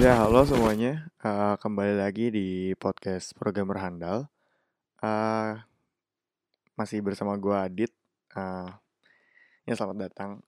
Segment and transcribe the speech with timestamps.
[0.00, 1.12] Ya, halo semuanya.
[1.20, 4.32] Eh, kembali lagi di podcast Programmer Handal.
[4.96, 5.60] Eh,
[6.72, 7.92] masih bersama gue Adit.
[8.32, 8.70] Eh,
[9.68, 10.40] ya selamat datang.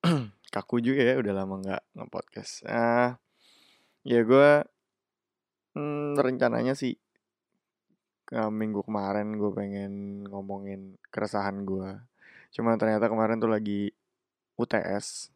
[0.56, 2.64] Kaku juga ya, udah lama nggak nge-podcast.
[2.64, 3.10] Eh,
[4.08, 4.50] ya gue
[5.76, 6.96] hmm, rencananya sih
[8.24, 11.92] ke minggu kemarin gue pengen ngomongin keresahan gue.
[12.56, 13.92] Cuma ternyata kemarin tuh lagi
[14.56, 15.28] UTS.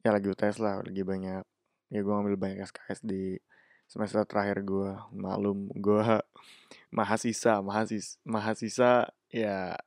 [0.00, 1.44] Ya lagi UTS lah, lagi banyak
[1.92, 3.38] ya gue ngambil banyak SKS di
[3.86, 6.02] semester terakhir gue malum gue
[6.98, 8.92] mahasiswa mahasiswa mahasiswa
[9.30, 9.78] ya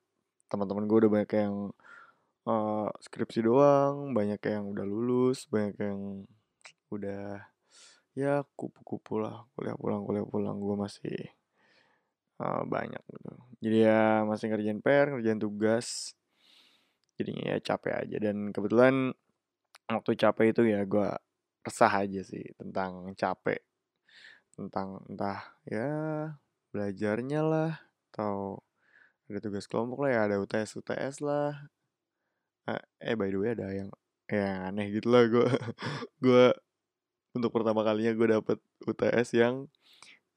[0.48, 1.56] teman-teman gue udah banyak yang
[2.48, 6.24] uh, skripsi doang banyak yang udah lulus banyak yang
[6.90, 7.44] udah
[8.18, 10.58] ya kupu-kupu lah kuliah pulang kuliah pulang.
[10.60, 11.16] Gue masih
[12.44, 13.32] uh, banyak gitu.
[13.64, 16.18] Jadi ya masih ngerjain PR ngerjain tugas.
[17.16, 18.18] Jadinya ya capek aja.
[18.20, 19.16] Dan kebetulan
[19.88, 21.10] waktu capek itu ya gue
[21.66, 23.60] resah aja sih tentang capek
[24.56, 25.88] tentang entah ya
[26.76, 27.72] belajarnya lah
[28.12, 28.60] atau
[29.30, 31.54] ada tugas kelompok lah ya ada UTS UTS lah.
[33.02, 33.90] Eh, by the way ada yang
[34.30, 35.46] yang aneh gitu lah gue
[36.26, 36.46] gue
[37.34, 39.70] untuk pertama kalinya gue dapet UTS yang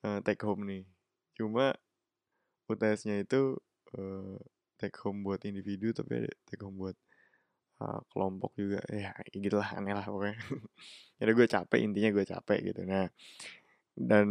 [0.05, 0.84] uh, take home nih.
[1.36, 1.73] Cuma
[2.69, 3.57] UTS-nya itu
[3.97, 4.36] uh,
[4.77, 6.97] take home buat individu tapi ada take home buat
[7.83, 8.79] uh, kelompok juga.
[8.89, 10.39] Ya gitu lah aneh lah pokoknya.
[11.19, 12.81] Jadi gue capek intinya gue capek gitu.
[12.87, 13.11] Nah
[13.93, 14.27] dan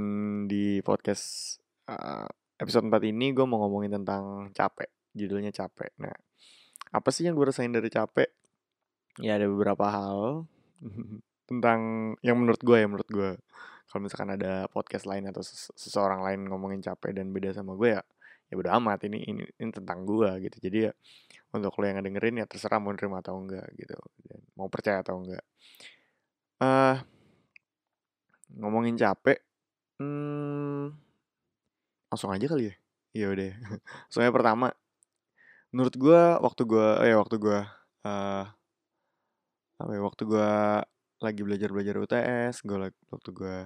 [0.48, 1.58] di podcast
[1.92, 2.26] uh,
[2.58, 5.92] episode 4 ini gue mau ngomongin tentang capek judulnya capek.
[6.00, 6.16] Nah
[6.92, 8.32] apa sih yang gue rasain dari capek?
[9.20, 10.48] Ya ada beberapa hal
[11.50, 13.32] tentang yang menurut gue ya menurut gue.
[13.92, 15.44] Kalau misalkan ada podcast lain atau
[15.76, 18.04] seseorang lain ngomongin capek dan beda sama gue ya
[18.52, 20.58] ya udah amat ini ini, ini tentang gue gitu.
[20.60, 20.92] Jadi ya
[21.56, 23.96] untuk lo yang dengerin ya terserah mau nerima atau enggak gitu.
[24.60, 25.44] Mau percaya atau enggak.
[26.62, 27.00] Uh,
[28.60, 29.40] ngomongin capek
[30.04, 30.92] hmm,
[32.12, 32.76] langsung aja kali ya?
[33.16, 33.52] Iya udah.
[34.11, 34.67] Soalnya pertama
[35.72, 37.60] menurut gue waktu gue eh waktu gue
[38.04, 38.45] uh,
[39.82, 40.50] apa ya, waktu gue
[41.23, 43.58] lagi belajar belajar UTS gue waktu gue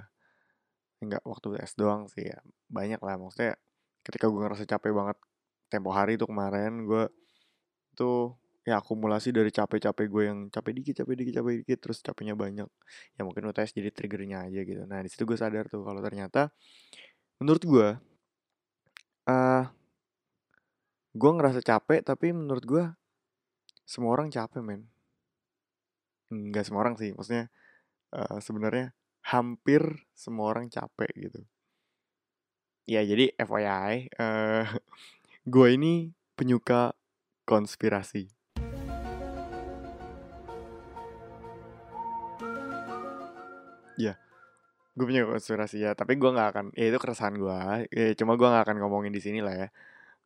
[1.01, 2.37] enggak waktu UTS doang sih ya
[2.69, 3.57] banyak lah maksudnya
[4.05, 5.17] ketika gue ngerasa capek banget
[5.67, 7.09] tempo hari itu kemarin gue
[7.97, 12.33] tuh ya akumulasi dari capek-capek gue yang capek dikit capek dikit capek dikit terus capeknya
[12.33, 12.69] banyak
[13.17, 14.81] ya mungkin UTS jadi triggernya aja gitu.
[14.89, 16.49] Nah di situ gue sadar tuh kalau ternyata
[17.41, 17.87] menurut gue
[19.29, 19.63] uh,
[21.13, 22.83] gue ngerasa capek tapi menurut gue
[23.85, 24.81] semua orang capek men.
[26.33, 27.53] Nggak semua orang sih maksudnya
[28.17, 28.97] uh, sebenarnya
[29.29, 29.81] hampir
[30.17, 31.41] semua orang capek gitu
[32.85, 34.65] ya jadi FYI uh,
[35.53, 36.93] gue ini penyuka
[37.45, 38.29] konspirasi.
[43.95, 44.19] Ya,
[44.91, 48.43] gue punya konspirasi ya, tapi gue nggak akan, ya itu keresahan gue, ya, cuma gue
[48.43, 49.67] nggak akan ngomongin di sini lah ya,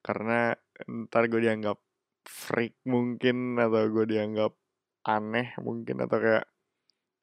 [0.01, 0.57] karena
[1.05, 1.77] ntar gue dianggap
[2.25, 4.57] freak mungkin atau gue dianggap
[5.05, 6.45] aneh mungkin atau kayak,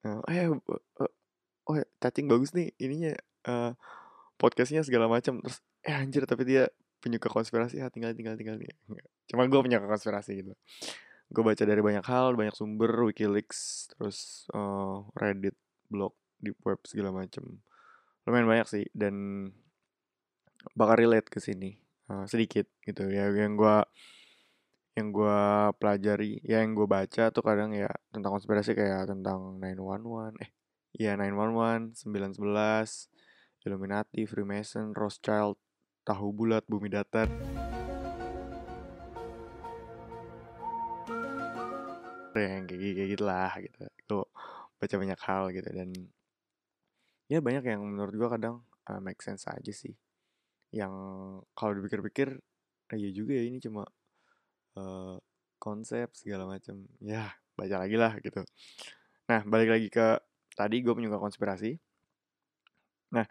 [0.07, 1.11] eh, uh,
[1.67, 3.19] oh cacing bagus nih ininya
[3.51, 3.75] uh,
[4.37, 6.69] podcastnya segala macam terus eh anjir tapi dia
[7.01, 8.73] penyuka konspirasi ya tinggal tinggal tinggal nih.
[9.29, 10.53] Cuma gue punya konspirasi gitu.
[11.31, 15.55] Gue baca dari banyak hal banyak sumber wikileaks terus uh, reddit
[15.91, 17.63] blog di web segala macem.
[18.27, 19.49] Lumayan banyak sih dan
[20.75, 21.79] bakal relate ke sini
[22.11, 23.31] uh, sedikit gitu ya.
[23.31, 23.77] Yang gue
[24.97, 25.41] yang gue
[25.77, 30.51] pelajari ya yang gue baca tuh kadang ya tentang konspirasi kayak tentang 911 eh
[30.97, 33.13] iya 911 911
[33.67, 35.59] Illuminati Freemason Rothschild
[36.07, 37.27] tahu bulat bumi datar.
[42.31, 43.83] Yang kayak, kayak gitu lah gitu.
[44.07, 44.23] Gue
[44.79, 45.89] baca banyak hal gitu dan
[47.27, 49.99] ya banyak yang menurut gue kadang uh, make sense aja sih.
[50.71, 50.95] Yang
[51.59, 52.39] kalau dipikir-pikir
[52.95, 53.83] ya juga ya ini cuma
[54.79, 55.19] uh,
[55.59, 58.47] konsep segala macam ya baca lagi lah gitu.
[59.27, 60.23] Nah balik lagi ke
[60.55, 61.75] tadi gue penyuka konspirasi.
[63.11, 63.27] Nah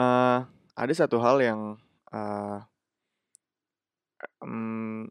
[0.00, 1.60] uh, ada satu hal yang
[2.08, 2.64] uh,
[4.40, 5.04] um,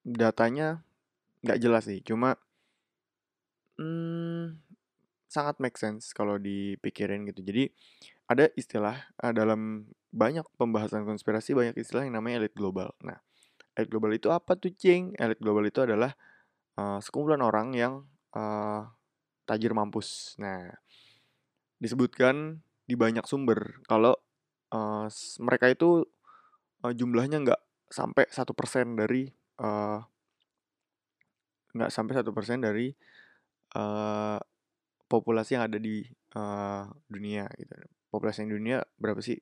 [0.00, 0.80] datanya
[1.44, 2.40] nggak jelas sih cuma
[3.76, 4.56] um,
[5.28, 7.44] sangat make sense kalau dipikirin gitu.
[7.44, 7.68] Jadi
[8.28, 12.96] ada istilah uh, dalam banyak pembahasan konspirasi banyak istilah yang namanya elit global.
[13.04, 13.20] Nah
[13.76, 15.14] elit global itu apa tuh cing?
[15.20, 16.16] Elit global itu adalah
[16.80, 17.94] uh, sekumpulan orang yang
[18.32, 18.88] uh,
[19.44, 20.34] tajir mampus.
[20.40, 20.72] Nah
[21.78, 24.16] disebutkan di banyak sumber kalau
[24.72, 25.06] uh,
[25.44, 26.08] mereka itu
[26.84, 27.60] uh, jumlahnya nggak
[27.92, 29.28] sampai satu persen dari
[31.76, 32.88] nggak uh, sampai satu persen dari
[33.76, 34.40] uh,
[35.08, 36.04] populasi yang ada di
[36.36, 37.72] uh, dunia gitu.
[38.08, 39.40] Populasi dunia berapa sih?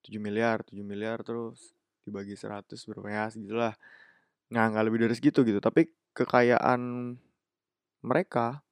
[0.00, 1.76] 7 miliar, 7 miliar terus
[2.06, 3.74] dibagi 100 berapa ya segitulah.
[4.50, 5.60] Nggak, nggak lebih dari segitu gitu.
[5.62, 7.14] Tapi kekayaan
[8.00, 8.64] mereka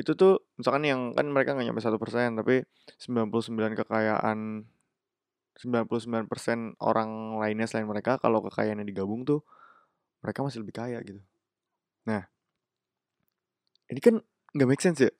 [0.00, 2.64] itu tuh misalkan yang kan mereka nggak nyampe satu persen tapi
[2.96, 4.64] 99 kekayaan
[5.60, 9.44] 99% orang lainnya selain mereka kalau kekayaannya digabung tuh
[10.24, 11.20] mereka masih lebih kaya gitu.
[12.08, 12.24] Nah,
[13.92, 14.24] ini kan
[14.56, 15.12] nggak make sense ya.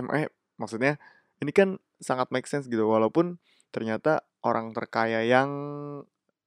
[0.00, 0.96] ME maksudnya
[1.44, 3.36] ini kan sangat make sense gitu walaupun
[3.68, 5.50] ternyata orang terkaya yang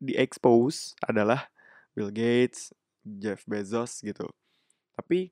[0.01, 1.53] diekspos adalah
[1.93, 2.73] Bill Gates,
[3.05, 4.25] Jeff Bezos gitu.
[4.97, 5.29] Tapi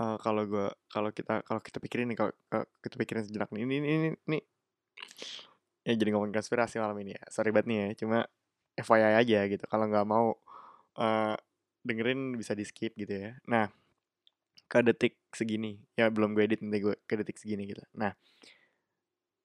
[0.00, 3.62] uh, kalau gua kalau kita kalau kita pikirin nih kalau uh, kita pikirin sejenak nih
[3.68, 4.38] ini ini ini, ini
[5.84, 7.22] ya jadi ngomongin konspirasi malam ini ya.
[7.28, 8.18] Sorry banget nih ya, cuma
[8.80, 9.64] FYI aja gitu.
[9.68, 10.36] Kalau nggak mau
[11.00, 11.36] uh,
[11.84, 13.36] dengerin bisa di skip gitu ya.
[13.48, 13.68] Nah,
[14.70, 17.82] ke detik segini ya belum gue edit nanti gue ke detik segini gitu.
[17.96, 18.12] Nah,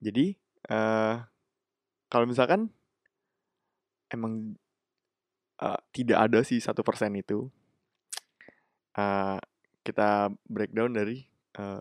[0.03, 0.35] jadi
[0.69, 1.23] uh,
[2.11, 2.69] kalau misalkan
[4.11, 4.55] emang
[5.63, 7.49] uh, tidak ada sih satu persen itu,
[8.99, 9.39] uh,
[9.85, 11.21] kita breakdown dari
[11.61, 11.77] uh,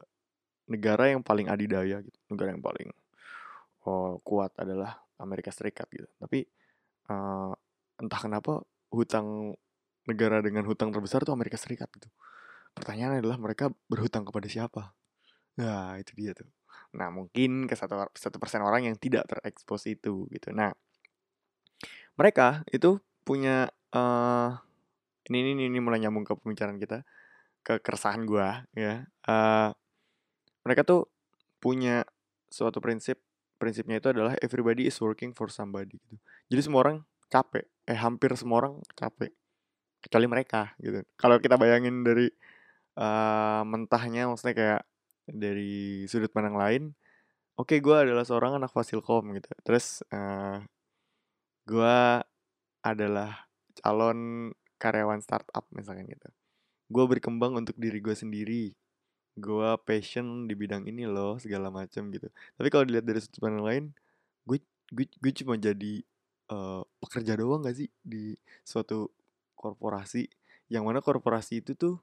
[0.69, 2.89] negara yang paling adidaya gitu, negara yang paling
[3.89, 6.09] oh, kuat adalah Amerika Serikat gitu.
[6.21, 6.45] Tapi
[7.09, 7.53] uh,
[8.01, 8.61] entah kenapa
[8.93, 9.57] hutang
[10.05, 12.09] negara dengan hutang terbesar itu Amerika Serikat gitu.
[12.77, 14.93] Pertanyaannya adalah mereka berhutang kepada siapa?
[15.57, 16.51] Nah itu dia tuh.
[16.95, 20.53] Nah mungkin ke satu satu persen orang yang tidak terekspos itu gitu.
[20.53, 20.75] Nah
[22.15, 24.51] mereka itu punya uh,
[25.33, 27.03] ini, ini ini mulai nyambung ke pembicaraan kita
[27.65, 29.09] ke keresahan gue ya.
[29.25, 29.73] Uh,
[30.63, 31.09] mereka tuh
[31.59, 32.05] punya
[32.53, 33.19] suatu prinsip
[33.57, 36.17] prinsipnya itu adalah everybody is working for somebody gitu.
[36.53, 36.97] Jadi semua orang
[37.33, 39.33] capek, eh hampir semua orang capek.
[40.05, 41.01] Kecuali mereka gitu.
[41.17, 42.29] Kalau kita bayangin dari
[43.01, 44.83] uh, mentahnya maksudnya kayak
[45.25, 46.93] dari sudut pandang lain,
[47.57, 49.49] oke okay, gue adalah seorang anak fasilkom gitu.
[49.65, 50.61] Terus uh,
[51.65, 51.97] gue
[52.85, 53.49] adalah
[53.81, 56.29] calon karyawan startup misalnya gitu.
[56.91, 58.73] Gue berkembang untuk diri gue sendiri.
[59.35, 62.31] Gue passion di bidang ini loh segala macam gitu.
[62.55, 63.85] Tapi kalau dilihat dari sudut pandang lain
[64.45, 64.59] gue
[64.95, 66.05] gue cuma jadi
[66.53, 69.11] uh, pekerja doang gak sih di suatu
[69.59, 70.29] korporasi?
[70.71, 71.95] Yang mana korporasi itu tuh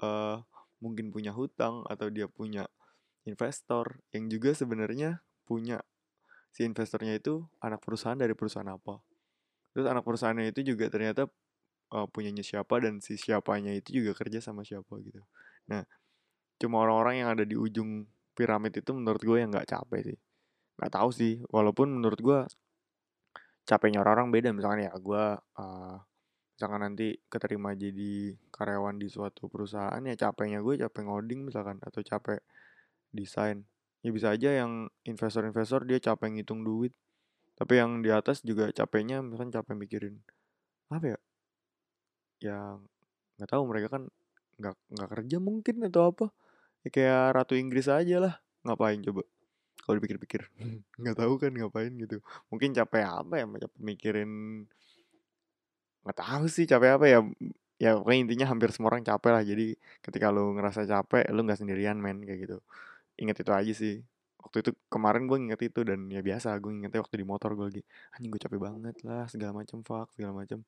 [0.00, 0.40] uh,
[0.80, 2.68] mungkin punya hutang atau dia punya
[3.26, 3.98] investor.
[4.14, 5.10] Yang juga sebenarnya
[5.48, 5.82] punya
[6.50, 8.98] si investornya itu anak perusahaan dari perusahaan apa.
[9.74, 11.30] Terus anak perusahaannya itu juga ternyata
[11.94, 15.20] uh, punyanya siapa dan si siapanya itu juga kerja sama siapa gitu.
[15.70, 15.84] Nah
[16.60, 18.04] cuma orang-orang yang ada di ujung
[18.36, 20.18] piramid itu menurut gue yang nggak capek sih.
[20.80, 22.38] Nggak tahu sih walaupun menurut gue
[23.68, 24.48] capeknya orang-orang beda.
[24.56, 25.96] Misalnya ya gue uh,
[26.56, 32.00] misalkan nanti keterima jadi karyawan di suatu perusahaan ya capeknya gue capek ngoding misalkan atau
[32.04, 32.40] capek
[33.12, 33.64] desain.
[34.00, 36.96] Ya bisa aja yang investor-investor dia capek ngitung duit
[37.60, 40.16] tapi yang di atas juga capeknya misalkan capek mikirin
[40.88, 41.18] apa ya
[42.44, 42.84] yang
[43.40, 44.02] nggak tahu mereka kan
[44.60, 46.26] nggak nggak kerja mungkin atau apa.
[46.84, 48.34] Ya kayak ratu Inggris aja lah
[48.64, 49.22] ngapain coba?
[49.80, 50.40] Kalau dipikir-pikir
[51.00, 52.20] nggak tahu kan ngapain gitu.
[52.52, 54.30] Mungkin capek apa ya capek mikirin
[56.04, 57.20] nggak tahu sih capek apa ya.
[57.80, 59.42] Ya pokoknya intinya hampir semua orang capek lah.
[59.44, 59.72] Jadi
[60.04, 62.56] ketika lu ngerasa capek lu nggak sendirian men kayak gitu.
[63.20, 63.96] Inget itu aja sih.
[64.40, 67.66] Waktu itu kemarin gue inget itu dan ya biasa gue ingetnya waktu di motor gue
[67.68, 67.82] lagi
[68.16, 70.64] anjing gue capek banget lah segala macam fuck segala macam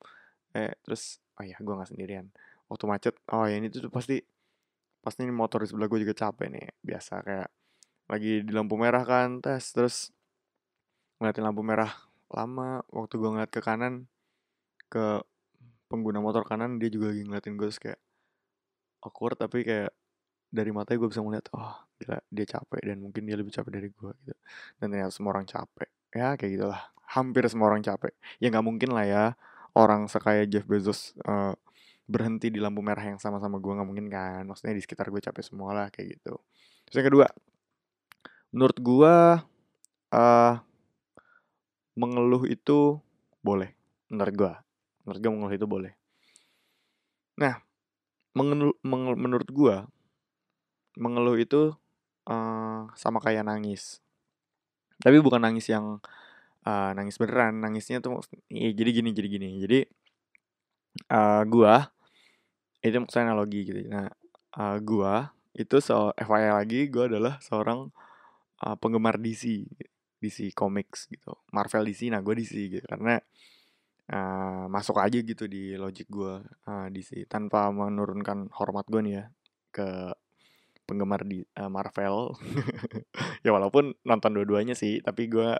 [0.57, 2.27] eh terus oh ya gue nggak sendirian.
[2.69, 4.21] Waktu macet oh ya ini tuh pasti
[5.03, 6.67] pasti ini motor di sebelah gue juga capek nih.
[6.85, 7.49] Biasa kayak
[8.11, 10.13] lagi di lampu merah kan tes terus
[11.19, 11.91] ngeliatin lampu merah
[12.33, 14.11] lama waktu gue ngeliat ke kanan
[14.93, 15.23] ke
[15.89, 18.01] pengguna motor kanan dia juga lagi ngeliatin gue kayak
[19.05, 19.93] awkward tapi kayak
[20.53, 23.89] dari matanya gue bisa ngeliat oh gila dia capek dan mungkin dia lebih capek dari
[23.89, 24.37] gue gitu.
[24.77, 25.89] Dan ternyata semua orang capek.
[26.13, 26.83] Ya kayak gitulah.
[27.09, 28.13] Hampir semua orang capek.
[28.37, 29.25] Ya nggak mungkin lah ya
[29.77, 31.57] orang sekaya Jeff Bezos uh,
[32.05, 34.43] berhenti di lampu merah yang sama-sama gue nggak mungkin kan.
[34.45, 36.37] Maksudnya di sekitar gue capek semua lah kayak gitu.
[36.89, 37.27] Terus yang kedua
[38.53, 39.15] menurut gue
[40.13, 40.55] uh,
[41.97, 43.01] mengeluh itu
[43.41, 43.73] boleh
[44.13, 44.53] menurut gue
[45.03, 45.93] menurut gue mengeluh itu boleh.
[47.41, 47.65] Nah
[48.37, 49.77] mengeluh, mengeluh, menurut gue
[51.01, 51.73] mengeluh itu
[52.29, 54.05] uh, sama kayak nangis.
[55.01, 55.99] Tapi bukan nangis yang
[56.67, 59.79] uh, nangis beneran nangisnya tuh ya, jadi gini jadi gini jadi
[61.11, 61.91] uh, gua
[62.83, 63.81] itu maksudnya analogi gitu.
[63.87, 64.11] Nah,
[64.59, 67.89] uh, gua itu so FYI lagi gua adalah seorang
[68.67, 69.65] uh, penggemar DC,
[70.19, 71.39] DC Comics gitu.
[71.55, 73.23] Marvel DC, nah gua DC gitu karena
[74.11, 79.25] uh, masuk aja gitu di logic gua uh, DC tanpa menurunkan hormat gua nih ya
[79.73, 79.89] ke
[80.85, 82.35] penggemar di uh, Marvel.
[83.47, 85.57] ya walaupun nonton dua-duanya sih, tapi gue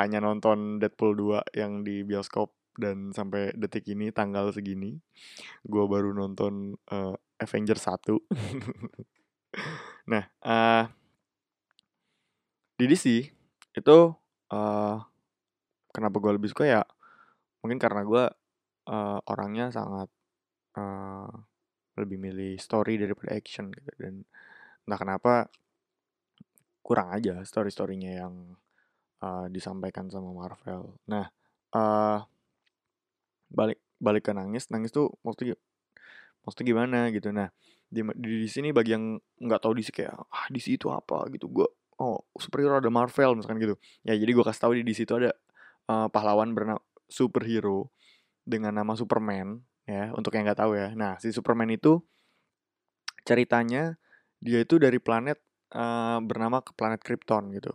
[0.00, 4.96] hanya nonton Deadpool 2 yang di bioskop dan sampai detik ini tanggal segini
[5.60, 8.16] gue baru nonton uh, Avengers 1.
[10.12, 10.84] nah, uh,
[12.80, 13.28] di DC
[13.76, 13.98] itu
[14.52, 14.96] uh,
[15.92, 16.82] kenapa gue lebih suka ya
[17.62, 18.24] mungkin karena gue
[18.90, 20.08] uh, orangnya sangat
[20.76, 21.30] uh,
[22.00, 24.24] lebih milih story daripada action gitu dan
[24.86, 25.32] entah kenapa
[26.82, 28.34] kurang aja story storynya yang
[29.22, 30.98] uh, disampaikan sama Marvel.
[31.06, 31.30] Nah,
[31.72, 32.18] uh,
[33.48, 35.54] balik balik ke nangis, nangis tuh maksudnya
[36.42, 37.30] maksudnya gimana gitu.
[37.30, 37.54] Nah,
[37.86, 41.30] di di, di sini bagi yang nggak tahu di sini kayak ah di situ apa
[41.30, 41.68] gitu, gue
[42.02, 43.78] oh superhero ada Marvel misalkan gitu.
[44.02, 45.30] Ya jadi gue kasih tahu di di situ ada
[45.86, 47.94] uh, pahlawan bernama superhero
[48.42, 50.90] dengan nama Superman ya untuk yang nggak tahu ya.
[50.98, 52.02] Nah si Superman itu
[53.22, 54.01] ceritanya
[54.42, 55.38] dia itu dari planet
[55.70, 57.70] uh, bernama ke planet Krypton gitu.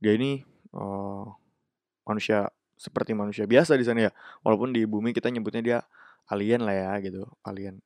[0.00, 0.40] Dia ini
[0.72, 1.28] uh,
[2.08, 4.12] manusia seperti manusia biasa di sana ya.
[4.40, 5.78] Walaupun di bumi kita nyebutnya dia
[6.32, 7.84] alien lah ya gitu, alien.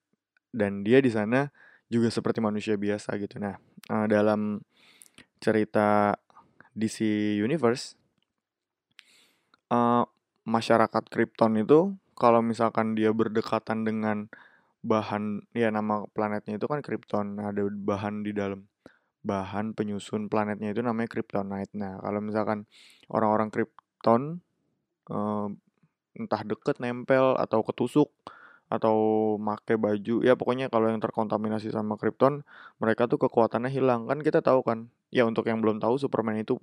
[0.55, 1.51] Dan dia di sana
[1.91, 3.43] juga seperti manusia biasa gitu.
[3.43, 3.59] Nah,
[3.91, 4.63] uh, dalam
[5.43, 6.15] cerita
[6.79, 7.03] DC
[7.43, 7.99] Universe
[9.75, 10.07] uh,
[10.47, 14.31] masyarakat Krypton itu kalau misalkan dia berdekatan dengan
[14.81, 17.37] bahan ya nama planetnya itu kan Krypton.
[17.41, 18.65] Nah, ada bahan di dalam
[19.21, 21.73] bahan penyusun planetnya itu namanya Kryptonite.
[21.77, 22.65] Nah, kalau misalkan
[23.13, 24.41] orang-orang Krypton
[25.13, 25.49] uh,
[26.17, 28.11] entah deket nempel atau ketusuk
[28.71, 28.97] atau
[29.43, 32.47] make baju ya pokoknya kalau yang terkontaminasi sama Krypton
[32.79, 36.55] mereka tuh kekuatannya hilang kan kita tahu kan ya untuk yang belum tahu Superman itu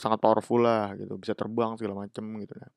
[0.00, 2.68] sangat powerful lah gitu bisa terbang segala macem gitu ya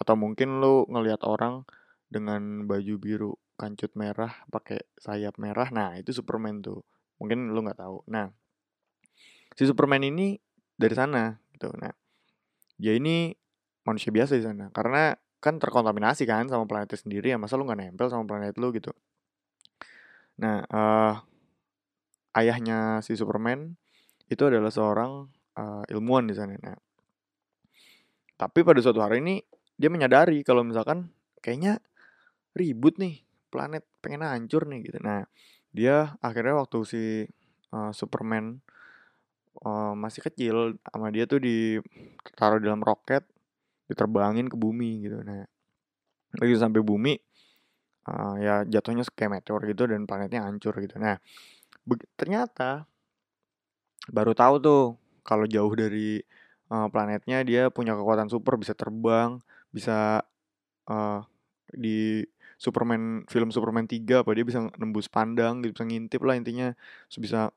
[0.00, 1.68] atau mungkin lu ngelihat orang
[2.08, 3.32] dengan baju biru
[3.62, 5.70] kancut merah pakai sayap merah.
[5.70, 6.82] Nah itu Superman tuh.
[7.22, 8.02] Mungkin lu nggak tahu.
[8.10, 8.26] Nah
[9.54, 10.34] si Superman ini
[10.74, 11.70] dari sana gitu.
[11.78, 11.94] Nah
[12.74, 13.30] dia ini
[13.86, 14.66] manusia biasa di sana.
[14.74, 17.38] Karena kan terkontaminasi kan sama planetnya sendiri ya.
[17.38, 18.90] Masa lu nggak nempel sama planet lu gitu?
[20.42, 21.14] Nah uh,
[22.34, 23.78] ayahnya si Superman
[24.26, 26.58] itu adalah seorang uh, ilmuwan di sana.
[26.58, 26.74] Nah
[28.34, 29.38] tapi pada suatu hari ini
[29.78, 31.78] dia menyadari kalau misalkan kayaknya
[32.58, 34.98] ribut nih planet pengen hancur nih gitu.
[35.04, 35.28] Nah,
[35.76, 37.04] dia akhirnya waktu si
[37.76, 38.64] uh, Superman
[39.60, 43.28] uh, masih kecil sama dia tuh ditaruh dalam roket,
[43.92, 45.20] diterbangin ke bumi gitu.
[45.20, 45.44] Nah,
[46.40, 47.14] lagi sampai bumi
[48.08, 50.96] uh, ya jatuhnya kayak meteor gitu dan planetnya hancur gitu.
[50.96, 51.20] Nah,
[52.16, 52.88] ternyata
[54.10, 54.82] baru tahu tuh
[55.22, 56.18] kalau jauh dari
[56.72, 59.38] uh, planetnya dia punya kekuatan super bisa terbang,
[59.70, 60.24] bisa
[60.88, 61.20] uh,
[61.70, 62.24] di
[62.62, 66.70] Superman film Superman 3 apa dia bisa nembus pandang gitu bisa ngintip lah intinya.
[67.18, 67.50] Bisa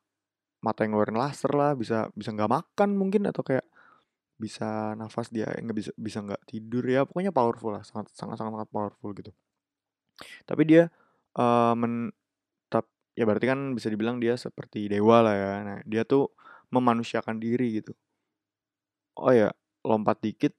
[0.66, 3.62] mata yang ngeluarin laser lah bisa bisa nggak makan mungkin atau kayak
[4.42, 8.66] bisa nafas dia nggak bisa bisa nggak tidur ya pokoknya powerful lah sangat sangat sangat,
[8.66, 9.30] sangat powerful gitu.
[10.50, 10.90] Tapi dia
[11.38, 12.10] uh, men
[12.72, 15.52] tap, ya berarti kan bisa dibilang dia seperti dewa lah ya.
[15.62, 16.34] Nah dia tuh
[16.74, 17.94] memanusiakan diri gitu.
[19.22, 19.54] Oh ya
[19.86, 20.52] lompat dikit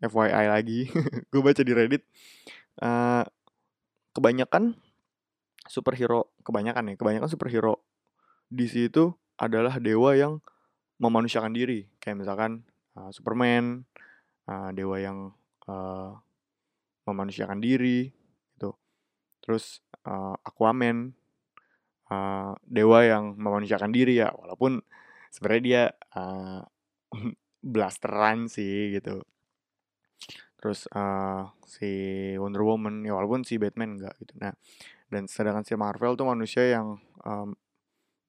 [0.00, 0.88] FYI lagi.
[1.32, 2.02] Gue baca di Reddit
[2.80, 3.24] uh,
[4.16, 4.76] kebanyakan
[5.66, 7.84] superhero kebanyakan ya kebanyakan superhero
[8.50, 10.42] di situ adalah dewa yang
[11.00, 11.88] memanusiakan diri.
[11.96, 12.66] Kayak misalkan
[12.98, 13.88] uh, Superman
[14.50, 15.32] uh, dewa yang
[15.64, 16.12] uh,
[17.08, 18.12] memanusiakan diri
[18.54, 18.76] gitu.
[19.40, 21.16] Terus uh, Aquaman
[22.12, 24.84] uh, dewa yang memanusiakan diri ya walaupun
[25.32, 25.82] sebenarnya dia
[26.18, 26.60] uh,
[27.72, 29.24] blasteran sih gitu
[30.60, 31.88] terus uh, si
[32.36, 34.36] Wonder Woman ya walaupun si Batman enggak gitu.
[34.36, 34.52] Nah
[35.08, 37.56] dan sedangkan si Marvel tuh manusia yang um,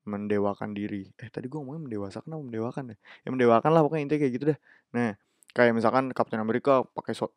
[0.07, 1.11] mendewakan diri.
[1.19, 4.45] Eh tadi gue ngomongnya mendewasakan atau mendewakan deh ya mendewakan lah pokoknya intinya kayak gitu
[4.55, 4.59] deh
[4.95, 5.13] nah
[5.51, 7.29] kayak misalkan Captain America pakai so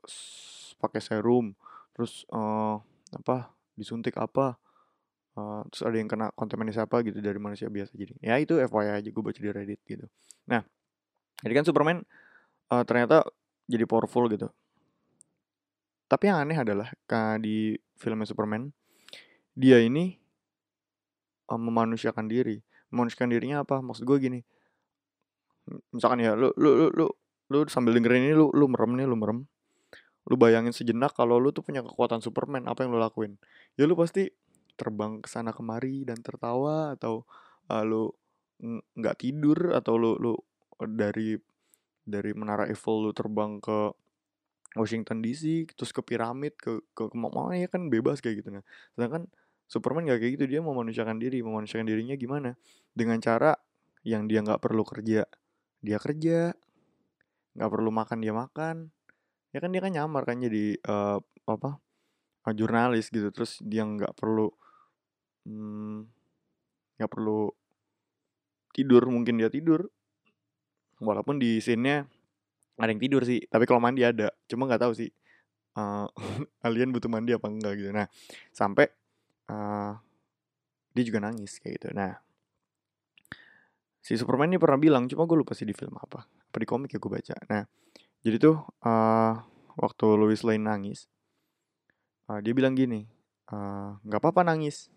[0.79, 1.53] pakai serum
[1.95, 2.79] terus uh,
[3.15, 4.57] apa disuntik apa
[5.39, 8.15] uh, terus ada yang kena kontaminasi apa gitu dari manusia biasa jadi.
[8.23, 10.07] Ya itu FYI aja gue baca di Reddit gitu.
[10.47, 10.63] Nah
[11.43, 12.03] jadi kan Superman
[12.71, 13.27] uh, ternyata
[13.67, 14.49] jadi powerful gitu
[16.07, 16.89] tapi yang aneh adalah
[17.41, 18.71] di filmnya Superman,
[19.57, 20.19] dia ini
[21.49, 22.61] um, memanusiakan diri.
[22.93, 23.81] Memanusiakan dirinya apa?
[23.81, 24.41] Maksud gue gini.
[25.95, 27.07] Misalkan ya, lu lu lu lu,
[27.51, 29.49] lu sambil dengerin ini lu lu merem nih, lu merem.
[30.29, 33.37] Lu bayangin sejenak kalau lu tuh punya kekuatan Superman, apa yang lu lakuin?
[33.77, 34.29] Ya lu pasti
[34.75, 37.25] terbang ke sana kemari dan tertawa atau
[37.71, 38.11] uh, lu
[38.97, 40.33] nggak tidur atau lu lu
[40.95, 41.37] dari
[42.05, 43.93] dari menara Eiffel lu terbang ke
[44.75, 48.65] Washington DC terus ke piramid ke ke, ke mana ya kan bebas kayak gitu nah.
[48.99, 49.31] Sedangkan
[49.65, 51.41] Superman gak kayak gitu dia memanusiakan diri.
[51.41, 52.53] Memanusiakan dirinya gimana?
[52.93, 53.57] Dengan cara
[54.05, 55.25] yang dia nggak perlu kerja
[55.81, 56.53] dia kerja.
[57.57, 58.77] Nggak perlu makan dia makan.
[59.55, 61.79] Ya kan dia kan nyamar kan jadi uh, apa
[62.45, 63.31] uh, jurnalis gitu.
[63.31, 64.51] Terus dia nggak perlu
[65.49, 65.99] hmm,
[67.01, 67.41] nggak hmm, perlu
[68.75, 69.07] tidur.
[69.09, 69.87] Mungkin dia tidur.
[71.03, 72.07] Walaupun di scene-nya
[72.75, 74.31] ada yang tidur sih tapi kalau mandi ada.
[74.51, 75.11] Cuma nggak tahu sih
[75.79, 76.07] uh,
[76.67, 77.91] alien butuh mandi apa enggak gitu.
[77.95, 78.07] Nah
[78.51, 78.91] sampai
[79.51, 79.93] uh,
[80.95, 81.89] dia juga nangis kayak gitu.
[81.95, 82.15] Nah
[84.05, 86.93] si Superman ini pernah bilang cuma gue lupa sih di film apa apa di komik
[86.95, 87.37] ya gue baca.
[87.51, 87.63] Nah
[88.25, 89.35] jadi tuh uh,
[89.77, 91.11] waktu Louis Lane nangis
[92.31, 93.09] uh, dia bilang gini
[94.05, 94.89] nggak uh, apa-apa nangis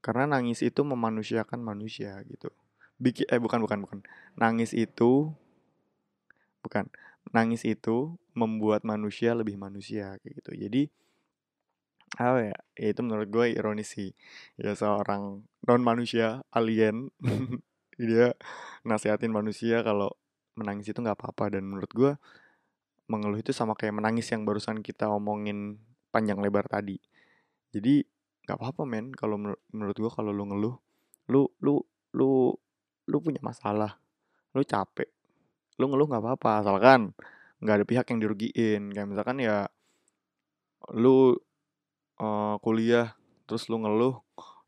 [0.00, 2.48] karena nangis itu memanusiakan manusia gitu.
[2.96, 3.98] Bikin eh bukan bukan bukan.
[4.36, 5.32] Nangis itu
[6.60, 6.88] bukan
[7.32, 10.52] nangis itu membuat manusia lebih manusia kayak gitu.
[10.56, 10.82] Jadi
[12.18, 14.10] apa ya, ya itu menurut gue ironis sih.
[14.58, 17.12] Ya seorang non manusia alien
[18.00, 18.34] dia
[18.82, 20.10] nasihatin manusia kalau
[20.58, 21.54] menangis itu nggak apa-apa.
[21.54, 22.12] Dan menurut gue
[23.10, 25.78] mengeluh itu sama kayak menangis yang barusan kita omongin
[26.10, 26.98] panjang lebar tadi.
[27.70, 28.02] Jadi
[28.48, 29.14] nggak apa-apa men.
[29.14, 29.38] Kalau
[29.70, 30.74] menurut gue kalau lu ngeluh
[31.30, 31.78] lu lu
[32.16, 32.50] lu
[33.06, 34.02] lu punya masalah.
[34.50, 35.19] Lu capek
[35.80, 37.00] lu ngeluh nggak apa-apa asalkan
[37.64, 38.82] nggak ada pihak yang dirugiin.
[38.92, 39.68] Kayak misalkan ya
[40.96, 41.36] lu
[42.20, 43.16] uh, kuliah
[43.48, 44.20] terus lu ngeluh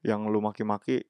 [0.02, 1.04] yang lu maki-maki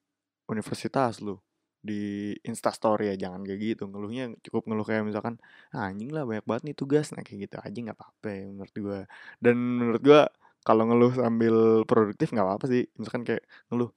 [0.50, 1.40] universitas lu
[1.82, 3.82] di instastory ya jangan kayak gitu.
[3.90, 5.38] Ngeluhnya cukup ngeluh kayak misalkan
[5.74, 7.10] ah, anjing lah banyak banget nih tugas.
[7.14, 9.00] Nah kayak gitu aja nggak apa-apa ya menurut gua.
[9.42, 10.20] Dan menurut gua
[10.62, 11.54] kalau ngeluh sambil
[11.86, 12.82] produktif nggak apa-apa sih.
[12.98, 13.90] Misalkan kayak ngeluh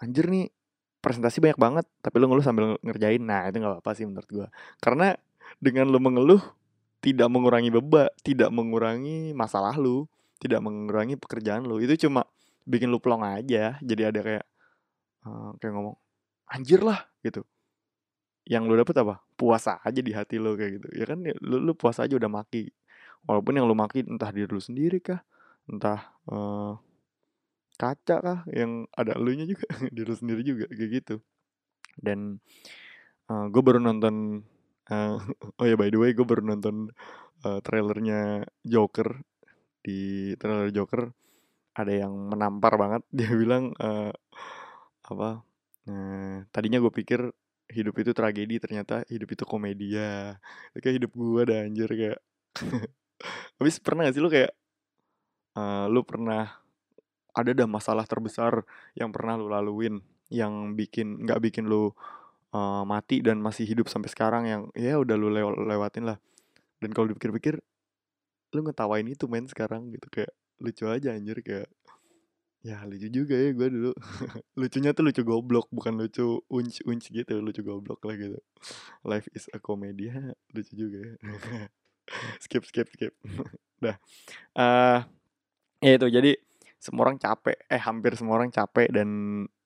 [0.00, 0.48] anjir nih
[1.04, 3.20] presentasi banyak banget tapi lu ngeluh sambil ngerjain.
[3.20, 4.46] Nah itu nggak apa-apa sih menurut gue
[4.80, 5.12] karena
[5.56, 6.42] dengan lu mengeluh
[7.00, 10.04] tidak mengurangi beban tidak mengurangi masalah lu
[10.38, 11.82] tidak mengurangi pekerjaan lu.
[11.82, 12.24] Itu cuma
[12.64, 13.76] bikin lu plong aja.
[13.82, 14.46] Jadi ada kayak
[15.26, 15.96] uh, kayak ngomong
[16.48, 17.42] anjir lah gitu.
[18.48, 19.20] Yang lu dapet apa?
[19.34, 20.88] Puasa aja di hati lu kayak gitu.
[20.94, 22.70] Ya kan lu, lu puasa aja udah maki.
[23.26, 25.20] Walaupun yang lu maki entah diri lu sendiri kah
[25.68, 26.78] entah uh,
[27.76, 31.16] kaca kah yang ada elunya juga diri sendiri juga kayak gitu.
[31.98, 32.38] Dan
[33.26, 34.46] uh, eh, gue baru nonton
[34.92, 35.16] uh,
[35.60, 36.92] oh ya by the way gue baru nonton
[37.44, 39.20] uh, trailernya Joker.
[39.84, 41.08] Di trailer Joker
[41.78, 43.02] ada yang menampar banget.
[43.16, 44.12] Dia bilang uh,
[45.08, 45.40] apa
[45.88, 47.20] uh, tadinya gue pikir
[47.68, 50.40] hidup itu tragedi ternyata hidup itu komedia.
[50.76, 52.18] Kayak hidup gue ada anjir kayak
[53.58, 54.52] habis pernah gak sih lu kayak
[55.58, 56.58] uh, lu pernah
[57.34, 58.66] ada dah masalah terbesar
[58.98, 61.94] yang pernah lu laluin yang bikin nggak bikin lu
[62.52, 66.18] uh, mati dan masih hidup sampai sekarang yang ya udah lu lew lewatin lah.
[66.78, 67.58] Dan kalau dipikir-pikir
[68.54, 70.06] lu ngetawain itu main sekarang gitu.
[70.08, 71.68] Kayak lucu aja anjir kayak
[72.66, 73.92] ya lucu juga ya gue dulu.
[74.60, 78.38] Lucunya tuh lucu goblok bukan lucu unc unc gitu lucu goblok lah gitu.
[79.06, 80.10] Life is a comedy
[80.54, 81.14] lucu juga ya.
[82.42, 83.12] Skip skip skip.
[83.84, 83.96] Dah.
[84.56, 85.04] Uh,
[85.78, 86.32] ya itu jadi
[86.78, 89.08] semua orang capek eh hampir semua orang capek dan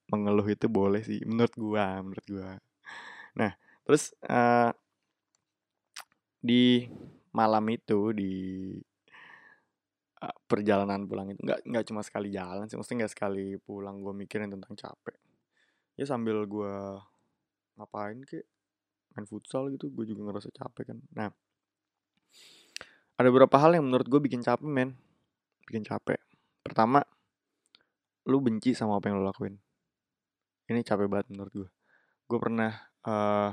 [0.08, 2.48] mengeluh itu boleh sih menurut gua menurut gua
[3.38, 4.70] nah terus uh,
[6.42, 6.86] di
[7.32, 8.32] malam itu di
[10.20, 14.12] uh, perjalanan pulang itu nggak nggak cuma sekali jalan sih mesti nggak sekali pulang gua
[14.14, 15.16] mikirin tentang capek.
[15.96, 17.00] Ya sambil gua
[17.78, 18.44] ngapain kek
[19.12, 20.98] main futsal gitu gue juga ngerasa capek kan.
[21.12, 21.28] Nah
[23.20, 24.96] ada beberapa hal yang menurut gue bikin capek men.
[25.68, 26.16] Bikin capek.
[26.64, 27.04] Pertama
[28.24, 29.60] lu benci sama apa yang lu lakuin.
[30.68, 31.68] Ini capek banget menurut gue
[32.32, 32.72] gue pernah
[33.06, 33.50] uh,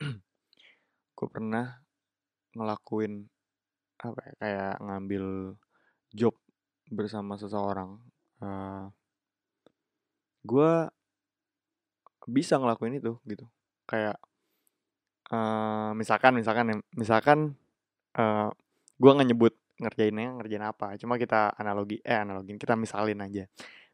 [0.00, 0.16] eh,
[1.16, 1.80] gue pernah
[2.56, 3.28] ngelakuin
[4.00, 5.24] apa ya, kayak ngambil
[6.12, 6.34] job
[6.90, 8.00] bersama seseorang.
[8.40, 8.84] Uh, eh,
[10.44, 10.72] gue
[12.28, 13.46] bisa ngelakuin itu gitu.
[13.84, 14.16] Kayak
[15.32, 17.38] uh, misalkan misalkan misalkan
[18.16, 18.48] uh,
[19.00, 23.44] gue nggak nyebut ngerjainnya ngerjain apa cuma kita analogi eh analogin kita misalin aja.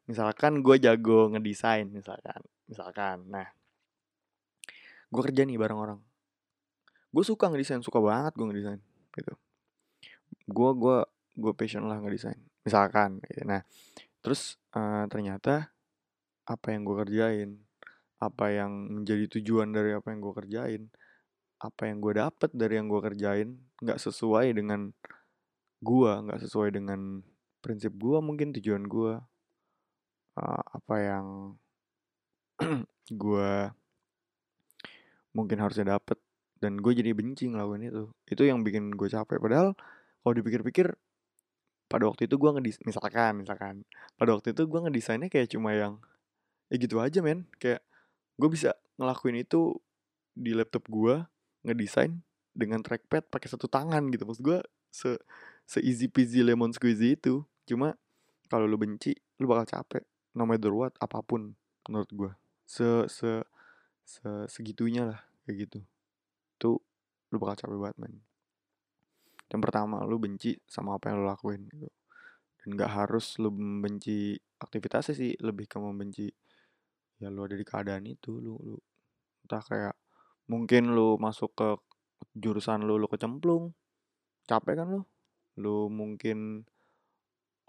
[0.06, 3.26] Misalkan gue jago ngedesain misalkan misalkan.
[3.30, 3.46] Nah
[5.16, 6.00] gue kerja nih bareng orang.
[7.08, 8.80] Gue suka ngedesain suka banget gue ngedesain
[9.16, 9.32] gitu.
[10.44, 10.98] Gue gue
[11.36, 13.46] gue passion lah ngedesain misalkan gitu.
[13.46, 13.62] nah
[14.24, 15.70] terus uh, ternyata
[16.48, 17.50] apa yang gue kerjain
[18.18, 20.82] apa yang menjadi tujuan dari apa yang gue kerjain
[21.60, 24.90] apa yang gue dapet dari yang gue kerjain nggak sesuai dengan
[25.80, 27.20] gua nggak sesuai dengan
[27.60, 29.20] prinsip gua mungkin tujuan gua.
[30.36, 31.26] Uh, apa yang
[33.22, 33.72] gua
[35.36, 36.16] mungkin harusnya dapet.
[36.56, 38.08] Dan gue jadi benci ngelakuin itu.
[38.24, 39.36] Itu yang bikin gue capek.
[39.36, 39.76] Padahal
[40.24, 40.96] kalau dipikir-pikir
[41.86, 43.84] pada waktu itu gue ngedis misalkan misalkan.
[44.16, 46.00] Pada waktu itu gue ngedesainnya kayak cuma yang
[46.72, 47.44] ya gitu aja men.
[47.60, 47.84] Kayak
[48.40, 49.76] gue bisa ngelakuin itu
[50.32, 51.20] di laptop gue
[51.68, 52.24] ngedesain
[52.56, 54.24] dengan trackpad pakai satu tangan gitu.
[54.24, 55.20] Maksud gue se
[55.68, 57.44] se easy peasy lemon squeezy itu.
[57.68, 57.92] Cuma
[58.48, 60.02] kalau lu benci lu bakal capek.
[60.32, 61.52] No matter what apa pun
[61.84, 62.32] menurut gue.
[62.64, 63.44] Se se
[64.06, 65.78] se segitunya lah kayak gitu.
[66.58, 66.76] Tuh
[67.30, 68.14] lu bakal capek banget man
[69.46, 71.88] yang pertama lu benci sama apa yang lu lakuin gitu.
[72.62, 76.26] Dan nggak harus lu membenci aktivitasnya sih lebih ke membenci
[77.16, 78.76] ya lu ada di keadaan itu lu lu
[79.46, 79.94] entah kayak
[80.50, 81.68] mungkin lu masuk ke
[82.36, 83.70] jurusan lu lu kecemplung
[84.50, 85.02] capek kan lu?
[85.62, 86.66] Lu mungkin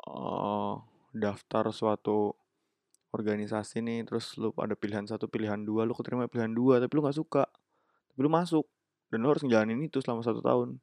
[0.09, 0.81] uh,
[1.13, 2.33] daftar suatu
[3.13, 7.01] organisasi nih terus lu ada pilihan satu pilihan dua lu keterima pilihan dua tapi lu
[7.05, 7.47] nggak suka
[8.17, 8.65] tapi lu masuk.
[9.13, 10.81] Dan lu harus ngejalanin itu selama satu tahun.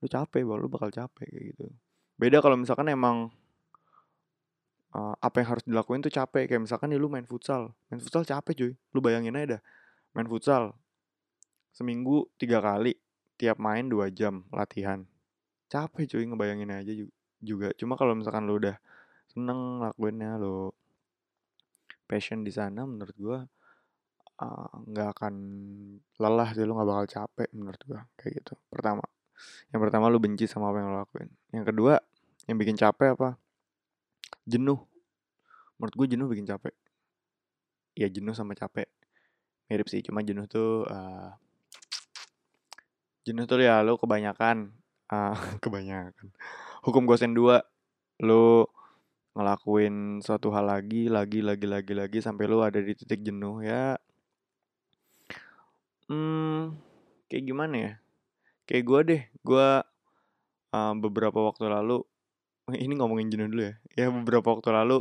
[0.00, 1.68] Lu capek bahwa lu bakal capek kayak gitu.
[2.16, 3.28] Beda kalau misalkan emang
[4.96, 6.48] uh, apa yang harus dilakuin tuh capek.
[6.48, 7.76] Kayak misalkan nih lu main futsal.
[7.92, 8.72] Main futsal capek cuy.
[8.96, 9.62] Lu bayangin aja dah.
[10.16, 10.72] Main futsal
[11.76, 12.96] seminggu tiga kali
[13.36, 15.04] tiap main dua jam latihan.
[15.68, 16.92] Capek cuy ngebayangin aja
[17.44, 17.76] juga.
[17.76, 18.80] Cuma kalau misalkan lu udah
[19.28, 20.72] seneng lakuinnya lu
[22.08, 23.44] passion di sana menurut gua
[24.38, 25.34] nggak uh, akan
[26.22, 29.02] lelah sih lu nggak bakal capek menurut gua kayak gitu pertama.
[29.70, 31.30] Yang pertama lu benci sama apa yang lu lakuin.
[31.50, 31.94] Yang kedua
[32.46, 33.34] yang bikin capek apa?
[34.46, 34.80] Jenuh.
[35.78, 36.74] Menurut gue jenuh bikin capek.
[37.94, 38.86] Ya jenuh sama capek.
[39.68, 41.34] Mirip sih cuma jenuh tuh uh,
[43.22, 44.72] jenuh tuh ya lu kebanyakan
[45.12, 46.32] uh, kebanyakan.
[46.82, 47.62] Hukum gosen dua
[48.22, 48.66] lu
[49.38, 53.94] ngelakuin suatu hal lagi lagi lagi lagi lagi sampai lu ada di titik jenuh ya
[56.08, 56.76] hmm
[57.28, 57.92] kayak gimana ya?
[58.68, 59.68] Kayak gue deh gue
[60.72, 62.04] uh, beberapa waktu lalu
[62.84, 63.74] ini ngomongin jenuh dulu ya.
[63.96, 64.98] Ya beberapa waktu lalu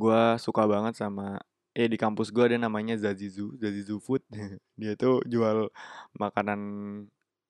[0.00, 1.36] gue suka banget sama
[1.76, 4.24] eh di kampus gue ada namanya Zazizu Zazizu Food.
[4.80, 5.68] Dia tuh jual
[6.16, 6.60] makanan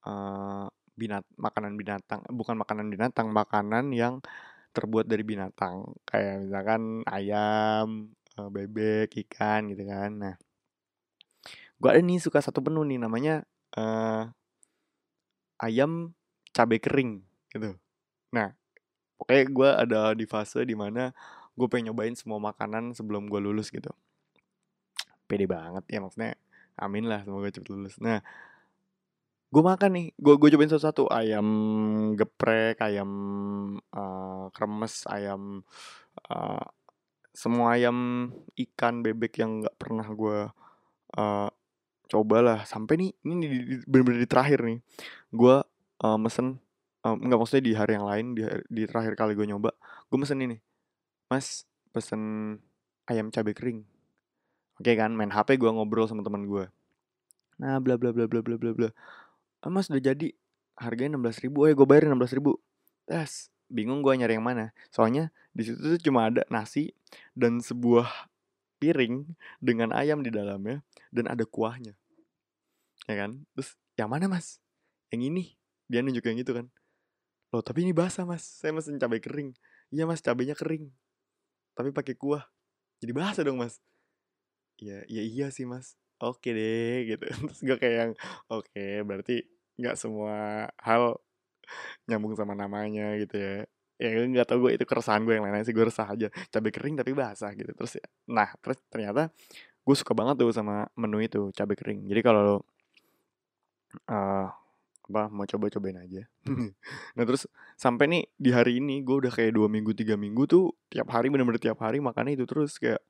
[0.04, 0.66] uh,
[0.98, 4.20] binat makanan binatang bukan makanan binatang makanan yang
[4.74, 5.90] terbuat dari binatang.
[6.06, 10.10] Kayak misalkan ayam bebek ikan gitu kan.
[10.16, 10.34] Nah
[11.80, 13.34] gue ada nih suka satu menu nih namanya
[13.80, 14.28] uh,
[15.64, 16.12] ayam
[16.52, 17.24] cabai kering
[17.56, 17.72] gitu.
[18.36, 18.52] Nah
[19.16, 21.12] pokoknya gue ada di fase di mana
[21.56, 23.88] gue pengen nyobain semua makanan sebelum gue lulus gitu.
[25.24, 26.36] Pede banget ya maksudnya
[26.76, 27.96] amin lah semoga cepet lulus.
[27.96, 28.20] Nah
[29.50, 31.48] gue makan nih gue gue cobain satu-satu ayam
[32.14, 33.10] geprek ayam
[33.90, 35.66] uh, kremes ayam
[36.30, 36.64] uh,
[37.34, 40.38] semua ayam ikan bebek yang nggak pernah gue
[41.18, 41.48] uh,
[42.10, 43.46] coba lah sampai nih ini
[43.86, 44.78] bener-bener di terakhir nih.
[45.30, 45.62] Gue
[46.02, 46.58] uh, mesen
[47.06, 49.70] um, nggak maksudnya di hari yang lain di, di terakhir kali gue nyoba
[50.10, 50.58] gue mesen ini.
[51.30, 52.22] Mas pesen
[53.06, 53.80] ayam cabai kering.
[54.82, 56.66] Oke kan main hp gue ngobrol sama teman gue
[57.60, 58.88] nah bla bla bla bla bla bla bla.
[59.62, 60.34] Ah, mas udah jadi.
[60.80, 61.68] Harganya enam belas ribu.
[61.68, 62.56] Eh gue bayarin enam belas ribu.
[63.04, 64.72] Tes bingung gue nyari yang mana.
[64.88, 66.96] Soalnya di situ tuh cuma ada nasi
[67.36, 68.08] dan sebuah
[68.80, 70.80] piring dengan ayam di dalamnya
[71.12, 71.99] dan ada kuahnya
[73.10, 73.32] ya kan?
[73.58, 74.62] Terus yang mana mas?
[75.10, 75.44] Yang ini.
[75.90, 76.66] Dia nunjuk yang itu kan.
[77.50, 78.46] Loh tapi ini basah mas.
[78.46, 79.50] Saya mesen cabai kering.
[79.90, 80.86] Iya mas cabainya kering.
[81.74, 82.46] Tapi pakai kuah.
[83.02, 83.82] Jadi basah dong mas.
[84.78, 85.98] Ya ya iya sih mas.
[86.22, 87.26] Oke deh gitu.
[87.50, 88.12] Terus gue kayak yang
[88.46, 89.42] oke berarti
[89.80, 91.18] nggak semua hal
[92.06, 93.54] nyambung sama namanya gitu ya.
[94.00, 95.74] Ya nggak tau gue itu keresahan gue yang lain sih.
[95.74, 96.30] Gue resah aja.
[96.54, 97.74] Cabai kering tapi basah gitu.
[97.74, 99.34] Terus ya nah terus ternyata
[99.82, 102.06] gue suka banget tuh sama menu itu cabai kering.
[102.06, 102.62] Jadi kalau
[104.08, 104.48] uh,
[105.10, 106.22] apa mau coba-cobain aja.
[107.18, 110.70] Nah terus sampai nih di hari ini gue udah kayak dua minggu tiga minggu tuh
[110.86, 113.02] tiap hari bener-bener tiap hari makannya itu terus kayak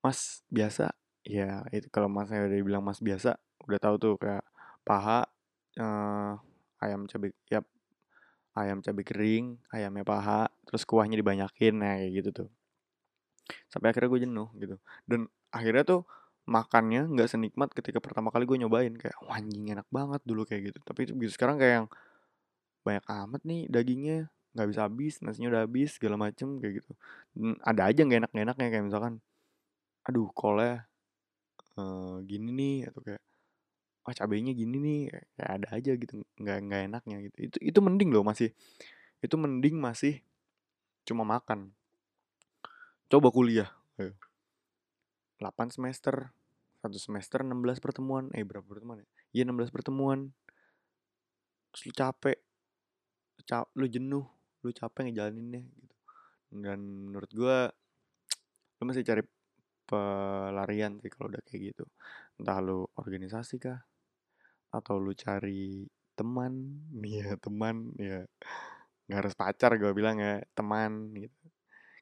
[0.00, 0.96] mas biasa?
[1.24, 4.44] Ya itu kalau masnya udah bilang mas biasa udah tahu tuh kayak
[4.84, 5.28] paha
[5.80, 6.36] uh,
[6.80, 7.64] ayam cabai ya
[8.56, 12.48] ayam cabai kering ayamnya paha terus kuahnya dibanyakin nah kayak gitu tuh.
[13.68, 14.76] Sampai akhirnya gue jenuh gitu.
[15.04, 16.00] Dan akhirnya tuh
[16.44, 18.92] makannya nggak senikmat ketika pertama kali gue nyobain.
[18.96, 20.78] Kayak wah anjing enak banget dulu kayak gitu.
[20.84, 21.88] Tapi gitu sekarang kayak yang
[22.84, 24.18] banyak amat nih dagingnya
[24.54, 26.90] nggak bisa habis nasinya udah habis segala macem kayak gitu.
[27.34, 29.14] Dan ada aja nggak enak enaknya kayak misalkan
[30.04, 30.84] aduh kolnya
[31.80, 33.22] uh, gini nih atau kayak
[34.04, 35.00] wah cabenya gini nih
[35.34, 37.36] kayak ada aja gitu nggak nggak enaknya gitu.
[37.50, 38.52] Itu itu mending loh masih
[39.24, 40.20] itu mending masih
[41.08, 41.72] cuma makan.
[43.08, 43.72] Coba kuliah
[45.44, 46.32] 8 semester
[46.84, 48.28] satu semester 16 pertemuan.
[48.36, 49.08] Eh berapa pertemuan ya?
[49.40, 50.32] Iya 16 pertemuan.
[51.72, 52.36] Terus lu capek.
[53.48, 54.24] Cap lu jenuh.
[54.60, 55.96] Lu capek ngejalaninnya gitu.
[56.52, 57.56] Dan menurut gue
[58.80, 59.24] lu masih cari
[59.88, 61.84] pelarian sih kalau udah kayak gitu.
[62.36, 63.80] Entah lu organisasi kah?
[64.72, 66.84] Atau lu cari teman?
[67.04, 67.96] Ya teman.
[67.96, 68.28] Ya
[69.08, 70.44] nggak harus pacar gue bilang ya.
[70.52, 71.48] Teman gitu.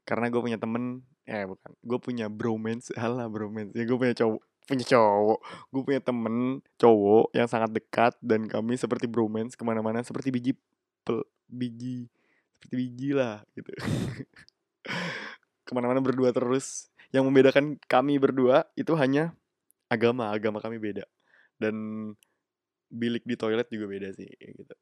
[0.02, 1.70] Karena gue punya temen eh bukan.
[1.82, 5.40] Gue punya bromance halah bromance ya gue punya cowok punya cowok
[5.74, 10.52] gue punya temen cowok yang sangat dekat dan kami seperti bromance ke mana-mana seperti biji
[11.02, 12.06] pel, biji
[12.62, 13.70] seperti biji lah gitu.
[15.66, 16.87] Ke mana-mana berdua terus.
[17.11, 19.35] Yang membedakan kami berdua itu hanya
[19.90, 20.30] agama.
[20.30, 21.02] Agama kami beda.
[21.58, 21.74] Dan
[22.87, 24.74] bilik di toilet juga beda sih gitu.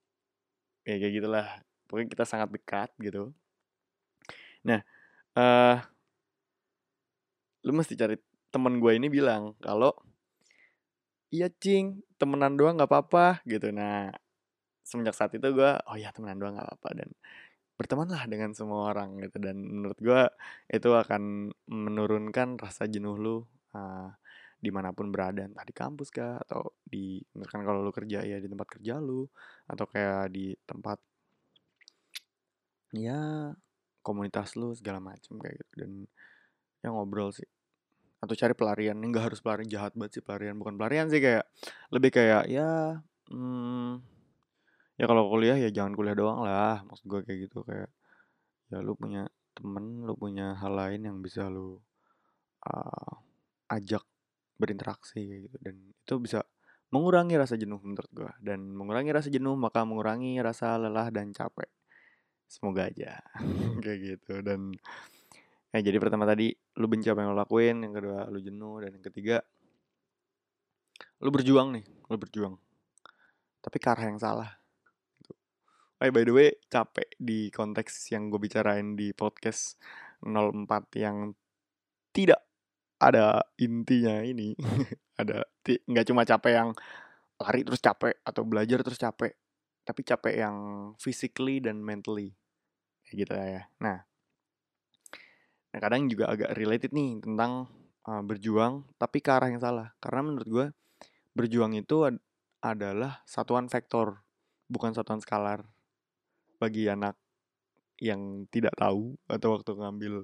[0.85, 1.47] Ya kayak gitulah.
[1.89, 3.33] Pokoknya kita sangat dekat gitu.
[4.61, 4.85] Nah
[5.41, 5.81] uh,
[7.67, 8.17] lu mesti cari
[8.51, 9.95] temen gue ini bilang kalau
[11.31, 13.71] iya cing temenan doang nggak apa-apa gitu.
[13.71, 14.11] Nah
[14.83, 17.11] semenjak saat itu gue oh ya temenan doang nggak apa-apa dan
[17.79, 19.39] bertemanlah dengan semua orang gitu.
[19.39, 20.23] Dan menurut gue
[20.69, 23.37] itu akan menurunkan rasa jenuh lu
[23.73, 24.11] uh,
[24.61, 28.37] di mana pun berada entah di kampus kah atau di misalkan kalau lu kerja ya
[28.37, 29.25] di tempat kerja lu
[29.65, 31.01] atau kayak di tempat
[32.93, 33.49] ya
[34.05, 35.75] komunitas lu segala macam kayak gitu.
[35.87, 36.05] Dan
[36.85, 37.47] yang ngobrol sih.
[38.21, 40.57] Atau cari pelarian nggak harus pelarian jahat banget sih pelarian.
[40.61, 41.49] Bukan pelarian sih kayak
[41.93, 43.01] lebih kayak ya
[43.33, 44.01] hmm,
[45.01, 46.85] ya kalau kuliah ya jangan kuliah doang lah.
[46.85, 47.89] Maksud gue kayak gitu kayak
[48.71, 51.81] ya lu punya temen lu punya hal lain yang bisa lu
[52.69, 53.15] uh,
[53.73, 54.05] ajak
[54.61, 55.57] berinteraksi kayak gitu.
[55.65, 56.45] Dan itu bisa
[56.91, 61.71] mengurangi rasa jenuh menurut gue dan mengurangi rasa jenuh maka mengurangi rasa lelah dan capek.
[62.51, 63.23] Semoga aja
[63.85, 64.43] kayak gitu.
[64.43, 64.75] Dan
[65.71, 68.91] ya jadi pertama tadi lu benci apa yang lo lakuin yang kedua lu jenuh dan
[68.99, 69.39] yang ketiga
[71.21, 72.59] lu berjuang nih lu berjuang.
[73.61, 74.59] Tapi ke yang salah.
[76.01, 79.77] Oh, by the way capek di konteks yang gue bicarain di podcast
[80.25, 80.65] 04
[80.97, 81.37] yang
[82.17, 82.41] tidak
[82.97, 84.57] ada intinya ini.
[85.21, 86.73] Ada nggak cuma capek yang
[87.37, 89.37] lari terus capek atau belajar terus capek
[89.85, 90.57] tapi capek yang
[90.97, 92.33] physically dan mentally.
[93.05, 93.63] Kayak gitu ya.
[93.85, 94.10] Nah
[95.71, 97.71] nah kadang juga agak related nih tentang
[98.07, 100.67] uh, berjuang tapi ke arah yang salah karena menurut gue
[101.35, 102.19] berjuang itu ad
[102.61, 104.21] adalah satuan vektor
[104.69, 105.65] bukan satuan skalar
[106.61, 107.17] bagi anak
[107.97, 110.15] yang tidak tahu atau waktu ngambil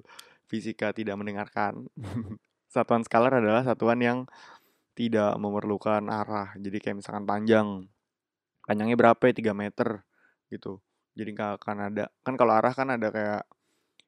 [0.45, 1.89] fisika tidak mendengarkan
[2.73, 4.19] satuan skalar adalah satuan yang
[4.97, 6.57] tidak memerlukan arah.
[6.57, 7.85] Jadi kayak misalkan panjang.
[8.65, 9.33] Panjangnya berapa ya?
[9.37, 9.89] 3 meter
[10.49, 10.81] gitu.
[11.13, 12.05] Jadi nggak akan ada.
[12.25, 13.43] Kan kalau arah kan ada kayak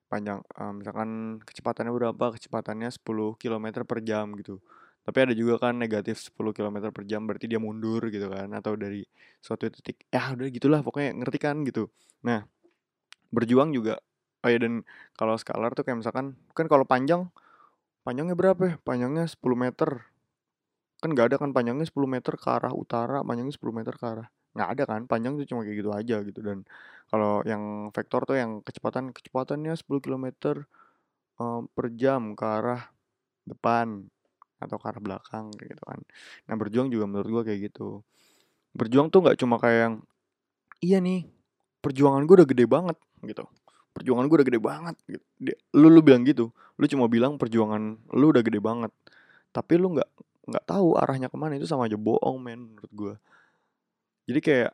[0.10, 2.26] panjang um, misalkan kecepatannya berapa?
[2.36, 4.58] Kecepatannya 10 km per jam gitu.
[5.06, 8.74] Tapi ada juga kan negatif 10 km per jam berarti dia mundur gitu kan atau
[8.76, 9.06] dari
[9.40, 10.06] suatu titik.
[10.10, 11.88] Ya udah gitulah pokoknya ngerti kan gitu.
[12.26, 12.44] Nah,
[13.32, 14.02] berjuang juga
[14.40, 14.88] oh ya dan
[15.20, 17.28] kalau skalar tuh kayak misalkan kan kalau panjang
[18.10, 18.76] Panjangnya berapa ya?
[18.82, 19.90] Panjangnya 10 meter.
[20.98, 24.28] Kan nggak ada kan panjangnya 10 meter ke arah utara, panjangnya 10 meter ke arah.
[24.56, 26.40] Nggak ada kan, panjang tuh cuma kayak gitu aja gitu.
[26.42, 26.66] Dan
[27.10, 30.26] kalau yang vektor tuh yang kecepatan, kecepatannya 10 km
[31.76, 32.82] per jam ke arah
[33.48, 34.06] depan
[34.62, 36.00] atau ke arah belakang kayak gitu kan.
[36.50, 38.04] Nah berjuang juga menurut gua kayak gitu.
[38.78, 39.96] Berjuang tuh nggak cuma kayak yang,
[40.84, 41.28] iya nih,
[41.84, 43.46] perjuangan gue udah gede banget gitu
[43.96, 45.24] perjuangan gue udah gede banget gitu.
[45.76, 48.92] lu lu bilang gitu lu cuma bilang perjuangan lu udah gede banget
[49.56, 50.10] tapi lu nggak
[50.50, 53.14] nggak tahu arahnya ke mana itu sama aja bohong men menurut gue
[54.30, 54.72] jadi kayak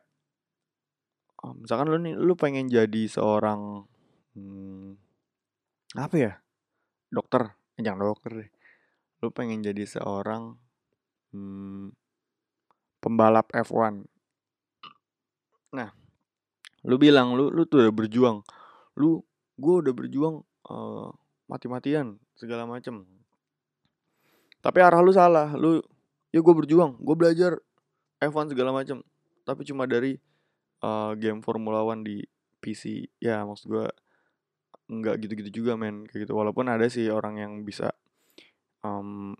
[1.40, 3.88] oh, misalkan lu nih lu pengen jadi seorang
[4.36, 5.00] hmm,
[5.96, 6.32] apa ya
[7.08, 8.50] dokter eh, jangan dokter deh.
[9.24, 10.60] Lu pengen jadi seorang
[11.32, 11.88] hmm,
[13.00, 14.04] pembalap F1
[15.72, 15.92] nah
[16.86, 18.44] lu bilang lu lu tuh udah berjuang.
[19.00, 19.24] Lu
[19.56, 21.08] gue udah berjuang uh,
[21.48, 23.08] mati-matian segala macem.
[24.60, 25.56] Tapi arah lu salah.
[25.56, 25.80] Lu
[26.28, 27.00] ya gue berjuang.
[27.00, 27.56] Gue belajar
[28.20, 29.00] F1 segala macem
[29.46, 30.18] tapi cuma dari
[30.82, 32.18] uh, game Formula One di
[32.58, 33.86] PC ya maksud gue
[34.86, 36.34] nggak gitu-gitu juga men kayak gitu.
[36.34, 37.94] Walaupun ada sih orang yang bisa
[38.82, 39.34] um,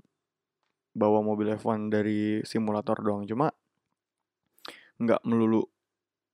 [0.97, 3.27] bawa mobil F1 dari simulator doang.
[3.27, 3.51] Cuma
[4.97, 5.67] nggak melulu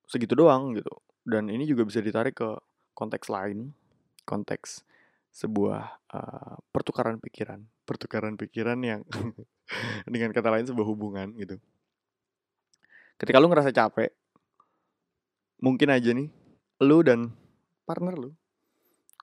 [0.08, 0.92] segitu doang gitu.
[1.24, 2.50] Dan ini juga bisa ditarik ke
[2.92, 3.72] konteks lain,
[4.28, 4.84] konteks
[5.32, 9.00] sebuah uh, pertukaran pikiran, pertukaran pikiran yang
[10.12, 11.56] dengan kata lain sebuah hubungan gitu.
[13.22, 14.10] Ketika lu ngerasa capek,
[15.62, 16.26] mungkin aja nih,
[16.82, 17.30] lu dan
[17.86, 18.34] partner lu,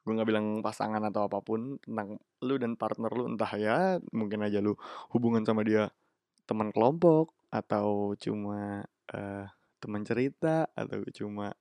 [0.08, 4.48] gue nggak bilang pasangan atau apa pun tentang lu dan partner lu entah ya mungkin
[4.48, 4.80] aja lu
[5.12, 5.92] hubungan sama dia
[6.48, 9.46] teman kelompok atau cuma uh,
[9.84, 11.52] teman cerita atau cuma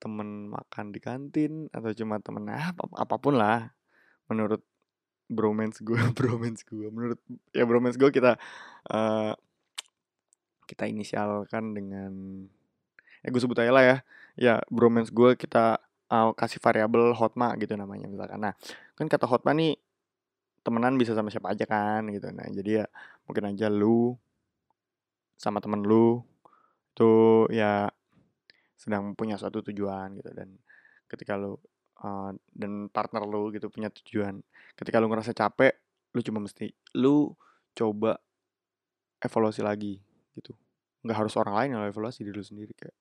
[0.00, 3.68] temen makan di kantin atau cuma temen apa apa pun lah.
[4.32, 4.64] Menurut
[5.28, 7.20] bromance gue bromance gue menurut
[7.54, 8.34] ya bromance gue kita
[8.90, 9.36] uh,
[10.70, 12.12] kita inisialkan dengan
[13.20, 13.96] ya gue sebut aja lah ya
[14.38, 18.38] ya bromance gue kita uh, kasih variabel hotma gitu namanya misalkan.
[18.38, 18.54] Nah
[18.94, 19.74] kan kata hotma nih
[20.62, 22.30] temenan bisa sama siapa aja kan gitu.
[22.30, 22.86] Nah jadi ya
[23.26, 24.14] mungkin aja lu
[25.34, 26.22] sama temen lu
[26.94, 27.90] tuh ya
[28.78, 30.30] sedang punya suatu tujuan gitu.
[30.30, 30.54] Dan
[31.10, 31.58] ketika lu
[32.04, 34.40] uh, dan partner lu gitu punya tujuan
[34.76, 35.76] ketika lu ngerasa capek
[36.16, 37.34] lu cuma mesti lu
[37.76, 38.18] coba
[39.20, 40.00] evaluasi lagi
[40.36, 40.54] gitu.
[41.02, 42.96] Nggak harus orang lain yang evaluasi diri lu sendiri kayak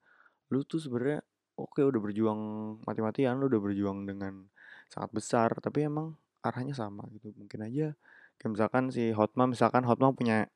[0.50, 1.22] lu tuh sebenarnya
[1.60, 2.40] oke okay, udah berjuang
[2.88, 4.48] mati-matian lu udah berjuang dengan
[4.90, 7.36] sangat besar tapi emang arahnya sama gitu.
[7.36, 7.94] Mungkin aja
[8.40, 10.48] kayak misalkan si Hotma misalkan Hotma punya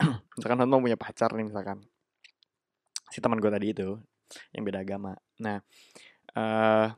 [0.36, 1.84] misalkan Hotma punya pacar nih misalkan.
[3.08, 4.00] Si teman gue tadi itu
[4.56, 5.16] yang beda agama.
[5.40, 5.60] Nah
[6.36, 6.88] uh,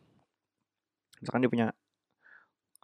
[1.20, 1.66] misalkan dia punya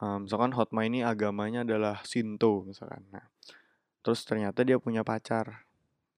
[0.02, 3.06] um, misalkan Hotma ini agamanya adalah Shinto misalkan.
[3.14, 3.24] Nah
[4.02, 5.66] terus ternyata dia punya pacar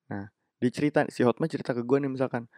[0.09, 2.51] nah dia cerita si Hotma cerita ke gue nih misalkan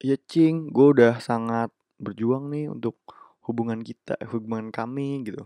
[0.00, 2.96] ya cing gue udah sangat berjuang nih untuk
[3.44, 5.44] hubungan kita hubungan kami gitu.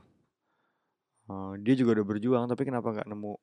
[1.24, 3.34] Uh, dia juga udah berjuang tapi kenapa nggak nemu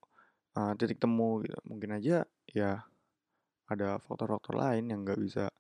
[0.55, 1.57] uh, titik temu gitu.
[1.67, 2.87] Mungkin aja ya
[3.67, 5.51] ada faktor-faktor lain yang nggak bisa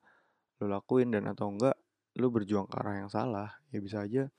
[0.61, 1.75] lo lakuin dan atau enggak
[2.19, 3.59] lo berjuang ke arah yang salah.
[3.75, 4.31] Ya bisa aja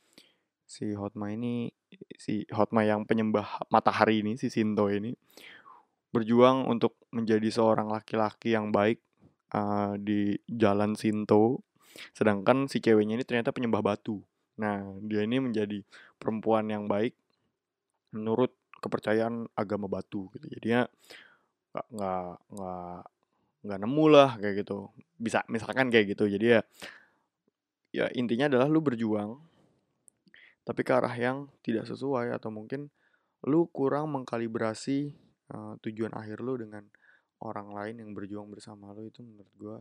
[0.64, 1.68] si Hotma ini
[2.16, 5.12] si Hotma yang penyembah matahari ini si Sinto ini
[6.12, 9.01] berjuang untuk menjadi seorang laki-laki yang baik
[9.57, 11.64] uh, di jalan Sinto.
[12.12, 14.20] Sedangkan si ceweknya ini ternyata penyembah batu.
[14.61, 15.81] Nah dia ini menjadi
[16.20, 17.16] perempuan yang baik
[18.12, 18.53] menurut
[18.85, 20.46] kepercayaan agama batu gitu.
[20.53, 20.85] Jadinya
[21.72, 23.01] nggak nggak nggak
[23.62, 24.92] nggak nemu lah kayak gitu.
[25.16, 26.29] Bisa misalkan kayak gitu.
[26.29, 26.61] Jadi ya
[27.92, 29.37] ya intinya adalah lu berjuang
[30.62, 32.88] tapi ke arah yang tidak sesuai atau mungkin
[33.42, 35.12] lu kurang mengkalibrasi
[35.52, 36.82] uh, tujuan akhir lu dengan
[37.44, 39.76] orang lain yang berjuang bersama lu itu menurut gua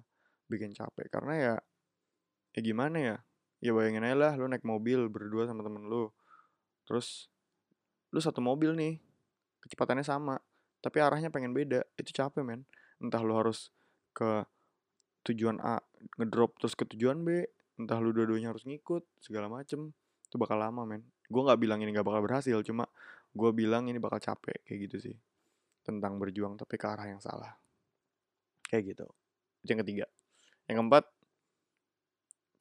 [0.52, 1.08] bikin capek.
[1.08, 1.54] Karena ya
[2.58, 3.18] ya gimana ya?
[3.62, 6.12] Ya bayangin aja lah lu naik mobil berdua sama temen lu.
[6.86, 7.30] Terus
[8.12, 9.00] lu satu mobil nih
[9.64, 10.36] kecepatannya sama
[10.82, 11.86] tapi arahnya pengen beda.
[11.96, 12.68] Itu capek men.
[12.98, 13.70] Entah lu harus
[14.12, 14.44] ke
[15.30, 15.80] tujuan A
[16.18, 17.46] ngedrop terus ke tujuan B
[17.78, 19.94] entah lu dua-duanya harus ngikut segala macem
[20.26, 21.06] itu bakal lama men.
[21.30, 22.90] Gue nggak bilang ini gak bakal berhasil cuma
[23.32, 25.16] gue bilang ini bakal capek kayak gitu sih
[25.98, 27.52] tentang berjuang tapi ke arah yang salah.
[28.68, 29.08] Kayak gitu.
[29.66, 30.06] Itu yang ketiga.
[30.70, 31.06] Yang keempat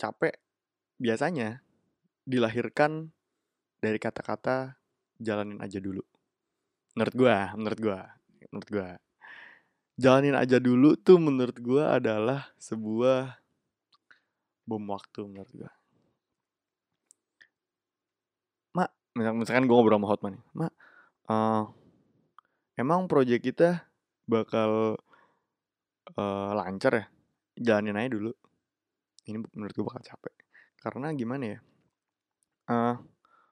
[0.00, 0.34] capek.
[1.00, 1.62] Biasanya
[2.26, 3.08] dilahirkan
[3.80, 4.76] dari kata-kata
[5.16, 6.02] jalanin aja dulu.
[6.98, 8.00] Menurut gue menurut gue
[8.50, 8.88] menurut gue
[9.96, 13.38] jalanin aja dulu tuh menurut gue adalah sebuah
[14.66, 15.70] bom waktu menurut gue
[19.14, 20.72] misalkan gue ngobrol sama Hotman nih, Mak,
[21.26, 21.62] uh,
[22.80, 23.84] emang proyek kita
[24.24, 24.96] bakal
[26.16, 27.04] uh, lancar ya?
[27.60, 28.32] Jalanin aja dulu.
[29.28, 30.34] Ini menurut gue bakal capek.
[30.80, 31.58] Karena gimana ya?
[32.72, 32.96] Uh,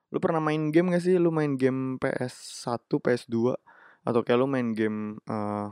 [0.09, 1.21] lu pernah main game gak sih?
[1.21, 3.53] Lu main game PS1, PS2
[4.09, 5.69] atau kayak lu main game uh,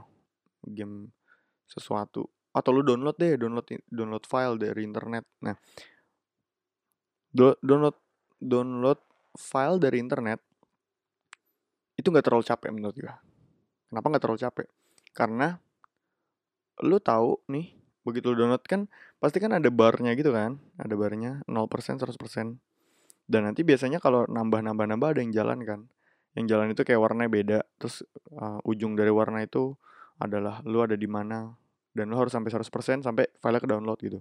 [0.68, 1.08] game
[1.64, 5.24] sesuatu atau lu download deh, download download file dari internet.
[5.44, 5.56] Nah,
[7.32, 7.96] do, download
[8.36, 9.00] download
[9.36, 10.40] file dari internet
[11.96, 13.14] itu nggak terlalu capek menurut gue.
[13.96, 14.66] Kenapa nggak terlalu capek?
[15.16, 15.56] Karena
[16.84, 17.72] lu tahu nih,
[18.04, 22.60] begitu lu download kan pasti kan ada barnya gitu kan, ada barnya 0%, 100%.
[23.24, 25.80] Dan nanti biasanya kalau nambah-nambah-nambah ada yang jalan kan.
[26.36, 28.04] Yang jalan itu kayak warnanya beda, terus
[28.36, 29.72] uh, ujung dari warna itu
[30.20, 31.56] adalah lu ada di mana
[31.96, 34.20] dan lu harus sampai 100% sampai file ke download gitu.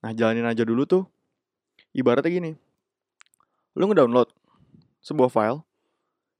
[0.00, 1.04] Nah, jalanin aja dulu tuh.
[1.92, 2.56] Ibaratnya gini,
[3.76, 4.32] lu ngedownload
[5.04, 5.60] sebuah file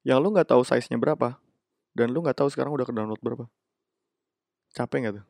[0.08, 1.36] yang lu nggak tahu size-nya berapa
[1.98, 3.50] dan lu nggak tahu sekarang udah ke download berapa.
[4.70, 5.26] Capek nggak tuh?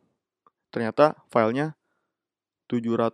[0.68, 1.72] Ternyata filenya
[2.68, 3.08] 700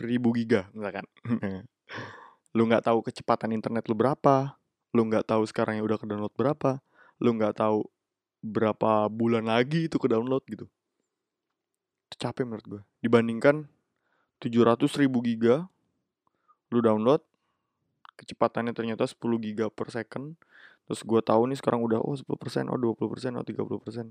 [0.00, 1.04] ribu giga misalkan.
[2.56, 4.56] lu nggak tahu kecepatan internet lu berapa,
[4.96, 6.80] lu nggak tahu sekarang yang udah ke download berapa,
[7.20, 7.84] lu nggak tahu
[8.40, 10.64] berapa bulan lagi itu ke download gitu.
[12.08, 12.82] Itu capek menurut gue.
[13.04, 13.68] Dibandingkan
[14.40, 15.68] 700 ribu giga
[16.72, 17.20] lu download
[18.16, 20.40] kecepatannya ternyata 10 giga per second
[20.90, 22.26] terus gue tahu nih sekarang udah oh 10%
[22.66, 24.10] oh 20% oh 30%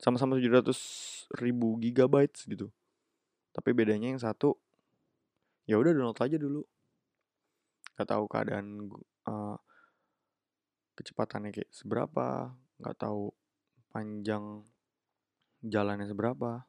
[0.00, 0.72] sama-sama 700
[1.44, 2.72] ribu gigabytes gitu.
[3.52, 4.56] Tapi bedanya yang satu
[5.68, 6.64] ya udah download aja dulu.
[8.00, 8.66] Nggak tahu keadaan
[9.28, 9.60] uh,
[10.96, 13.28] kecepatannya kayak seberapa nggak tahu
[13.92, 14.64] panjang
[15.60, 16.64] jalannya seberapa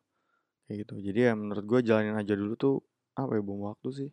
[0.67, 0.99] kayak gitu.
[0.99, 2.83] Jadi ya menurut gue jalanin aja dulu tuh
[3.15, 4.11] apa ya bom waktu sih.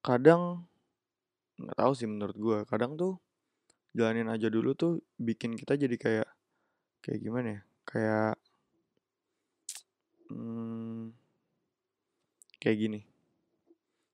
[0.00, 0.64] Kadang
[1.60, 3.20] nggak tahu sih menurut gue kadang tuh
[3.96, 6.28] jalanin aja dulu tuh bikin kita jadi kayak
[7.00, 8.34] kayak gimana ya kayak
[10.28, 11.16] hmm,
[12.60, 13.00] kayak gini.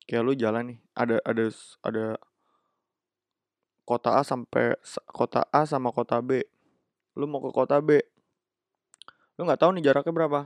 [0.06, 1.44] Kayak lu jalan nih ada ada
[1.82, 2.06] ada
[3.82, 4.78] kota A sampai
[5.10, 6.46] kota A sama kota B.
[7.18, 8.02] Lu mau ke kota B
[9.40, 10.40] lu nggak tahu nih jaraknya berapa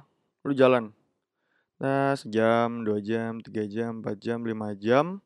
[0.46, 0.94] lu jalan.
[1.82, 5.18] Nah sejam dua jam tiga jam empat jam lima jam.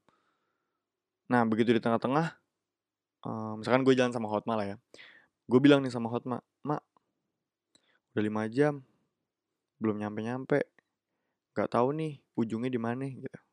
[1.28, 2.39] Nah begitu di tengah-tengah
[3.26, 4.76] uh, misalkan gue jalan sama Hotma lah ya
[5.50, 6.82] gue bilang nih sama Hotma mak
[8.14, 8.82] udah lima jam
[9.80, 10.58] belum nyampe nyampe
[11.54, 13.28] nggak tahu nih ujungnya di mana gitu.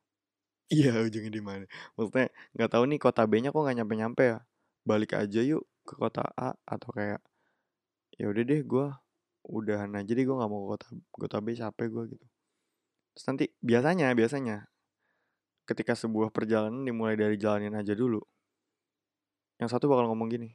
[0.68, 1.64] Iya ujungnya di mana.
[1.96, 4.38] Maksudnya nggak tahu nih kota B nya kok nggak nyampe nyampe ya
[4.84, 7.20] balik aja yuk ke kota A atau kayak
[8.20, 8.86] ya udah deh gue
[9.48, 12.26] udahan aja deh gue nggak mau ke kota kota B capek gue gitu.
[13.16, 14.56] Terus nanti biasanya biasanya
[15.68, 18.20] ketika sebuah perjalanan dimulai dari jalanin aja dulu
[19.58, 20.50] yang satu bakal ngomong gini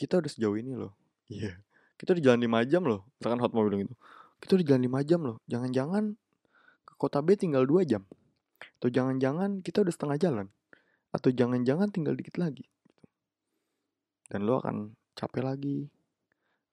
[0.00, 0.96] kita udah sejauh ini loh.
[1.28, 1.52] Iya.
[1.52, 1.56] Yeah.
[2.00, 3.04] kita udah jalan 5 jam loh.
[3.20, 3.92] Misalkan hot bilang gitu.
[4.40, 5.36] Kita udah jalan 5 jam loh.
[5.44, 6.04] Jangan-jangan
[6.88, 8.08] ke kota B tinggal 2 jam.
[8.80, 10.46] Atau jangan-jangan kita udah setengah jalan.
[11.12, 12.64] Atau jangan-jangan tinggal dikit lagi.
[14.32, 15.92] Dan lo akan capek lagi.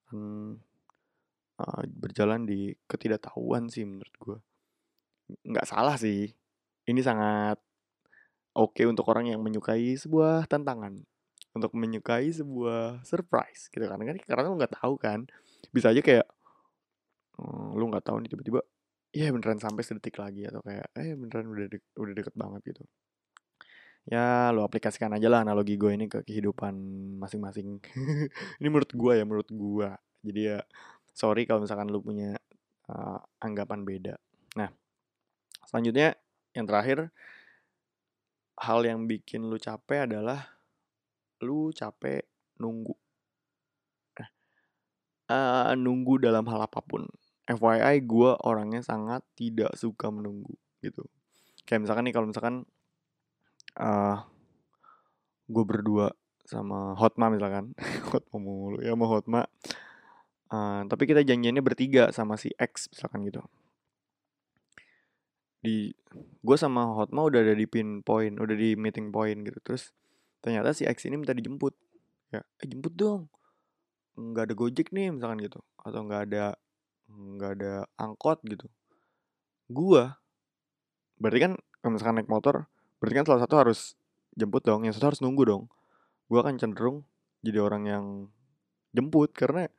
[0.08, 0.56] Akan
[1.60, 4.38] uh, berjalan di ketidaktahuan sih menurut gue
[5.44, 6.32] nggak salah sih.
[6.88, 7.60] Ini sangat
[8.58, 11.06] oke okay untuk orang yang menyukai sebuah tantangan
[11.54, 13.98] untuk menyukai sebuah surprise gitu kan.
[14.02, 15.26] Karena lo nggak tahu kan.
[15.74, 16.26] Bisa aja kayak
[17.38, 18.62] hmm, lu nggak tahu nih tiba-tiba
[19.16, 22.84] iya beneran sampai sedetik lagi atau kayak eh beneran udah de udah deket banget gitu.
[24.08, 26.74] Ya lo aplikasikan aja lah analogi gue ini ke kehidupan
[27.20, 27.84] masing-masing.
[28.64, 29.90] Ini menurut gue ya menurut gue.
[30.24, 30.60] Jadi ya
[31.12, 32.40] sorry kalau misalkan lu punya
[32.88, 34.16] uh, anggapan beda.
[34.56, 34.72] Nah
[35.68, 36.16] selanjutnya
[36.56, 37.12] yang terakhir
[38.58, 40.58] hal yang bikin lu capek adalah
[41.46, 42.26] lu capek
[42.58, 42.94] nunggu.
[44.18, 44.30] Nah,
[45.30, 47.06] uh, nunggu dalam hal apa pun.
[47.48, 50.52] FYI gue orangnya sangat tidak suka menunggu
[50.84, 51.08] gitu.
[51.64, 52.56] Kayak misalkan nih kalau misalkan
[53.80, 54.28] uh,
[55.48, 56.12] gue berdua
[56.44, 57.72] sama Hotma misalkan
[58.12, 59.48] Hotma mulu ya mau Hotma.
[60.48, 63.44] Uh, tapi kita janjiannya bertiga sama si X misalkan gitu
[65.62, 65.92] di
[66.44, 69.60] gue sama Hotma udah ada di pin point udah di meeting point gitu.
[69.64, 69.92] Terus
[70.42, 71.74] ternyata si X ini minta dijemput.
[72.34, 73.32] Ya eh, jemput dong.
[74.18, 75.60] Nggak ada gojek nih misalkan gitu.
[75.82, 76.46] Atau nggak ada
[77.08, 78.68] nggak ada angkot gitu.
[79.70, 80.16] Gua
[81.18, 82.70] berarti kan kalau misalkan naik motor
[83.02, 83.80] berarti kan salah satu harus
[84.38, 85.64] jemput dong yang satu harus nunggu dong.
[86.28, 87.08] Gue akan cenderung
[87.42, 88.06] jadi orang yang
[88.92, 89.72] jemput karena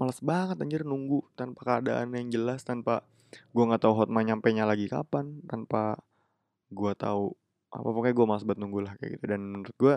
[0.00, 4.66] males banget anjir nunggu tanpa keadaan yang jelas tanpa gue nggak tahu hotma nyampe nya
[4.66, 5.98] lagi kapan tanpa
[6.70, 7.34] gue tahu
[7.70, 9.24] apa pokoknya gue males banget nunggu lah kayak gitu.
[9.30, 9.94] Dan menurut gue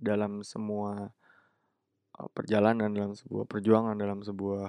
[0.00, 1.12] dalam semua
[2.18, 4.68] uh, perjalanan dalam sebuah perjuangan dalam sebuah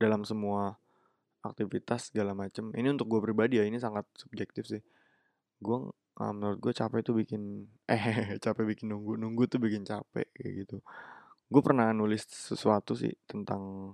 [0.00, 0.74] dalam semua
[1.44, 4.82] aktivitas segala macem ini untuk gue pribadi ya ini sangat subjektif sih.
[5.60, 10.28] Gue uh, menurut gue capek tuh bikin eh capek bikin nunggu nunggu tuh bikin capek
[10.32, 10.76] kayak gitu.
[11.52, 13.92] Gue pernah nulis sesuatu sih tentang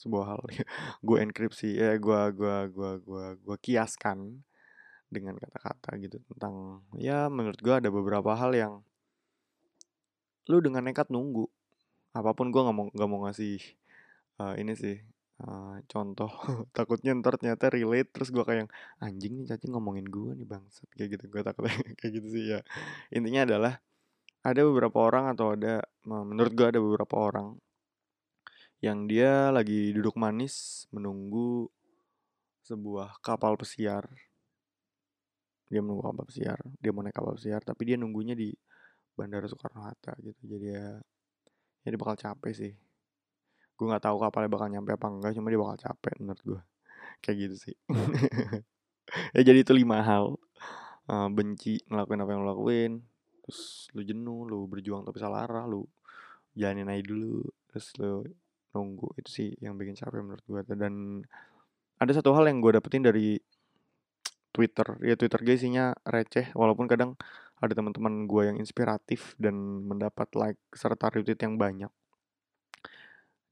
[0.00, 0.42] sebuah hal
[1.06, 4.40] gue enkripsi ya gue gue gue gue gue kiaskan
[5.10, 8.74] dengan kata-kata gitu tentang ya menurut gue ada beberapa hal yang
[10.50, 11.46] lu dengan nekat nunggu.
[12.10, 13.62] Apa pun gue nggak mau nggak mau ngasih
[14.42, 14.98] uh, ini sih
[15.46, 16.30] uh, contoh.
[16.76, 18.66] Takutnya ntar ternyata relate terus gue kayak
[18.98, 20.90] anjing nih cacing ngomongin gue nih bangsat.
[20.98, 21.64] Kayak gitu gue takut
[22.02, 22.60] kayak gitu sih ya.
[23.14, 23.74] Intinya adalah
[24.40, 27.60] ada beberapa orang atau ada menurut gue ada beberapa orang
[28.80, 31.68] yang dia lagi duduk manis menunggu
[32.64, 34.08] sebuah kapal pesiar.
[35.68, 38.50] Dia menunggu kapal pesiar dia mau naik kapal pesiar tapi dia nunggunya di
[39.12, 40.40] bandara Soekarno Hatta gitu.
[40.56, 40.96] Jadi ya
[41.84, 42.72] ya dia bakal capek sih.
[43.76, 46.60] Gue nggak tahu kapalnya bakal nyampe apa enggak cuma dia bakal capek menurut gue
[47.24, 47.76] kayak gitu sih.
[49.34, 50.38] Ya jadi itu lima hal.
[51.10, 53.02] Uh, benci ngelakuin apa yang lo lakuin
[53.42, 55.82] terus lu jenuh lu berjuang tapi salah arah lu
[56.54, 58.22] jalanin aja dulu terus lu
[58.74, 59.14] nunggu.
[59.18, 61.24] Itu sih yang bikin capek menurut gue dan
[62.00, 63.36] ada satu hal yang gue dapetin dari
[64.50, 64.98] Twitter.
[65.04, 66.50] Ya Twitter gue isinya receh.
[66.56, 67.14] Walaupun kadang
[67.60, 69.54] ada teman-teman gue yang inspiratif dan
[69.84, 71.92] mendapat like serta retweet yang banyak.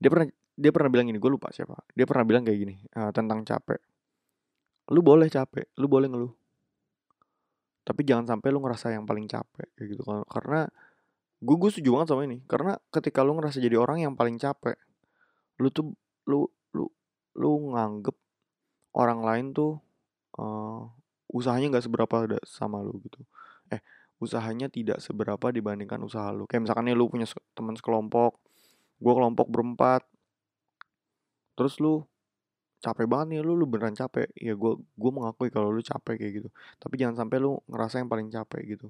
[0.00, 0.26] Dia pernah
[0.58, 1.76] dia pernah bilang gini gue lupa siapa.
[1.92, 3.78] Dia pernah bilang kayak gini uh, tentang capek.
[4.90, 6.34] Lu boleh capek lu boleh ngeluh.
[7.84, 10.02] Tapi jangan sampai lu ngerasa yang paling capek gitu.
[10.24, 10.64] Karena
[11.38, 12.40] gue gue setuju banget sama ini.
[12.48, 14.80] Karena ketika lu ngerasa jadi orang yang paling capek
[15.58, 15.90] lu tuh
[16.30, 16.86] lu lu
[17.38, 18.16] lu nganggep
[18.94, 19.78] orang lain tuh
[20.38, 20.86] uh,
[21.30, 22.16] usahanya nggak seberapa
[22.48, 23.20] sama lu gitu.
[23.68, 23.80] Eh
[24.18, 26.48] usahanya tidak seberapa dibandingkan usaha lu.
[26.48, 28.38] Kayak misalkan nih lu punya teman sekelompok,
[28.98, 30.02] gue kelompok berempat,
[31.54, 32.02] terus lu
[32.78, 34.30] capek banget nih lu lu beneran capek.
[34.38, 36.48] Ya gue gue mengakui kalau lu capek kayak gitu.
[36.80, 38.88] Tapi jangan sampai lu ngerasa yang paling capek gitu.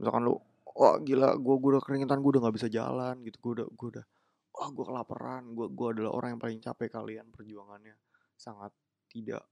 [0.00, 0.38] Misalkan lu
[0.72, 3.36] wah gila gue gue udah keringetan gue udah nggak bisa jalan gitu.
[3.38, 4.04] Gue udah gue udah
[4.52, 7.96] wah gue kelaparan gue gue adalah orang yang paling capek kalian perjuangannya.
[8.36, 8.72] Sangat
[9.08, 9.44] tidak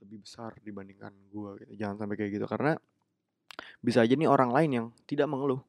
[0.00, 1.72] lebih besar dibandingkan gue gitu.
[1.76, 2.72] Jangan sampai kayak gitu karena
[3.84, 5.60] bisa aja nih orang lain yang tidak mengeluh.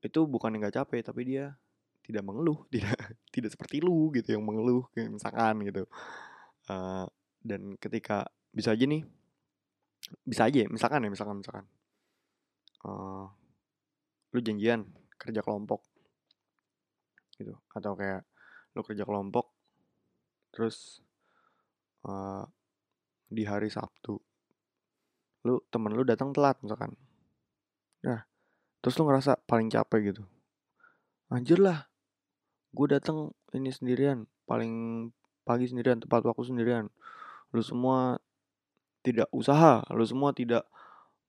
[0.00, 1.52] Itu bukan yang gak capek tapi dia
[2.00, 2.96] tidak mengeluh tidak
[3.28, 5.84] tidak seperti lu gitu yang mengeluh misalkan gitu.
[6.68, 7.04] Uh,
[7.44, 9.04] dan ketika bisa aja nih
[10.24, 11.66] bisa aja misalkan ya misalkan misalkan.
[12.86, 13.26] Uh,
[14.32, 14.84] lu janjian
[15.18, 15.87] kerja kelompok
[17.38, 17.54] gitu.
[17.72, 18.26] Atau kayak
[18.76, 19.50] lu kerja kelompok
[20.52, 21.00] terus
[22.06, 22.44] uh,
[23.28, 24.16] di hari Sabtu
[25.46, 26.92] lu temen lu datang telat misalkan.
[28.04, 28.26] Nah
[28.82, 30.22] terus lu ngerasa paling capek gitu.
[31.32, 31.88] Anjir lah
[32.74, 35.08] gue datang ini sendirian paling
[35.46, 36.90] pagi sendirian tepat waktu sendirian.
[37.54, 38.20] Lu semua
[39.02, 40.66] tidak usaha lu semua tidak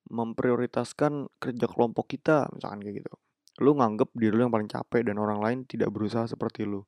[0.09, 3.13] memprioritaskan kerja kelompok kita misalkan kayak gitu
[3.59, 6.83] lu nganggep diri lu yang paling capek dan orang lain tidak berusaha seperti lu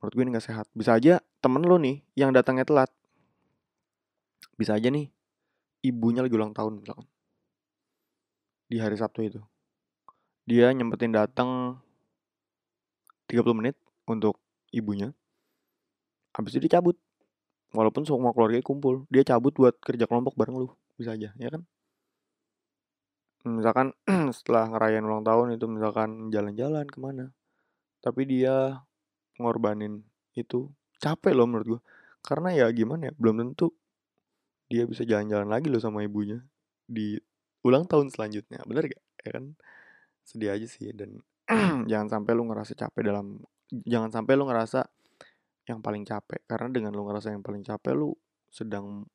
[0.00, 2.90] menurut gue ini gak sehat bisa aja temen lu nih yang datangnya telat
[4.58, 5.12] bisa aja nih
[5.84, 7.06] ibunya lagi ulang tahun misalkan
[8.66, 9.40] di hari Sabtu itu
[10.42, 11.78] dia nyempetin datang
[13.30, 13.76] 30 menit
[14.10, 14.42] untuk
[14.74, 15.14] ibunya.
[16.34, 16.98] Habis itu dia cabut.
[17.72, 20.68] Walaupun semua keluarga kumpul, dia cabut buat kerja kelompok bareng lu.
[21.00, 21.64] Bisa aja, ya kan?
[23.42, 23.94] Misalkan
[24.36, 27.30] setelah ngerayain ulang tahun itu misalkan jalan-jalan ke mana.
[28.02, 28.82] Tapi dia
[29.38, 30.02] ngorbanin
[30.38, 30.70] itu
[31.02, 31.80] capek loh menurut gue.
[32.22, 33.74] Karena ya gimana ya, belum tentu
[34.70, 36.40] dia bisa jalan-jalan lagi loh sama ibunya
[36.86, 37.18] di
[37.66, 38.62] ulang tahun selanjutnya.
[38.64, 39.02] Bener gak?
[39.26, 39.44] Ya kan?
[40.22, 41.18] Sedih aja sih dan
[41.90, 44.86] jangan sampai lu ngerasa capek dalam jangan sampai lu ngerasa
[45.66, 48.14] yang paling capek karena dengan lu ngerasa yang paling capek lu
[48.50, 49.06] sedang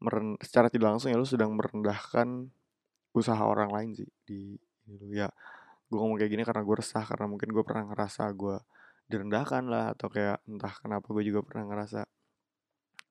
[0.00, 2.48] meren secara tidak langsung ya lu sedang merendahkan
[3.14, 5.30] usaha orang lain sih di gitu ya
[5.88, 8.56] gue ngomong kayak gini karena gue resah karena mungkin gue pernah ngerasa gue
[9.08, 12.02] direndahkan lah atau kayak entah kenapa gue juga pernah ngerasa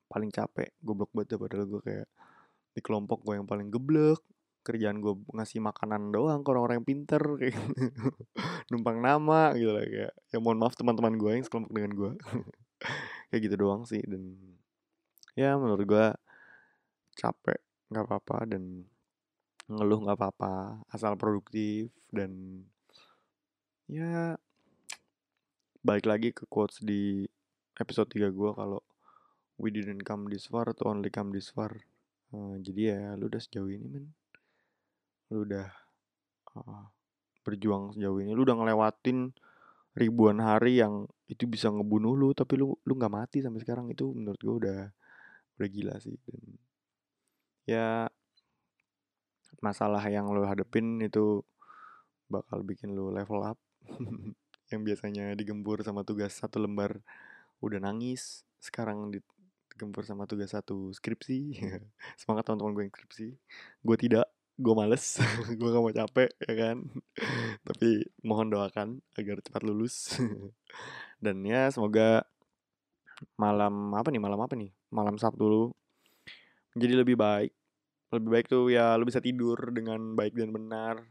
[0.09, 2.07] paling capek goblok banget padahal gue kayak
[2.73, 4.21] di kelompok gue yang paling geblek.
[4.63, 8.09] Kerjaan gue ngasih makanan doang ke orang-orang yang pinter kayak gitu.
[8.71, 12.11] numpang nama gitu lah kayak ya mohon maaf teman-teman gue yang sekelompok dengan gue
[13.29, 14.39] kayak gitu doang sih dan
[15.35, 16.05] ya menurut gue
[17.19, 17.59] capek
[17.91, 18.87] nggak apa-apa dan
[19.75, 22.63] ngeluh nggak apa-apa asal produktif dan
[23.89, 24.37] ya
[25.83, 27.27] balik lagi ke quotes di
[27.75, 28.79] episode 3 gue kalau
[29.57, 31.71] we didn't come this far to only come this far.
[32.33, 34.05] Uh, jadi ya lu udah sejauh ini men.
[35.29, 35.67] Lu udah
[36.57, 36.85] uh,
[37.45, 38.33] berjuang sejauh ini.
[38.33, 39.31] Lu udah ngelewatin
[39.93, 43.91] ribuan hari yang itu bisa ngebunuh lu tapi lu lu nggak mati sampai sekarang.
[43.93, 44.79] Itu menurut gue udah
[45.61, 46.17] udah gila sih.
[46.25, 46.41] Dan
[47.69, 48.09] ya
[49.59, 51.43] masalah yang lu hadepin itu
[52.31, 53.59] bakal bikin lu level up.
[54.71, 56.97] Yang biasanya digempur sama tugas satu lembar
[57.61, 61.61] udah nangis sekarang digempur sama tugas satu skripsi.
[62.19, 63.27] Semangat teman-teman gue yang skripsi.
[63.85, 65.17] Gue tidak gue males
[65.59, 66.77] gue gak mau capek ya kan?
[67.61, 67.89] Tapi
[68.25, 70.17] mohon doakan agar cepat lulus.
[71.21, 72.25] Dan ya semoga
[73.37, 74.73] malam apa nih malam apa nih?
[74.89, 75.63] Malam Sabtu lu
[76.73, 77.53] menjadi lebih baik
[78.13, 81.01] lebih baik tuh ya lu bisa tidur dengan baik dan benar.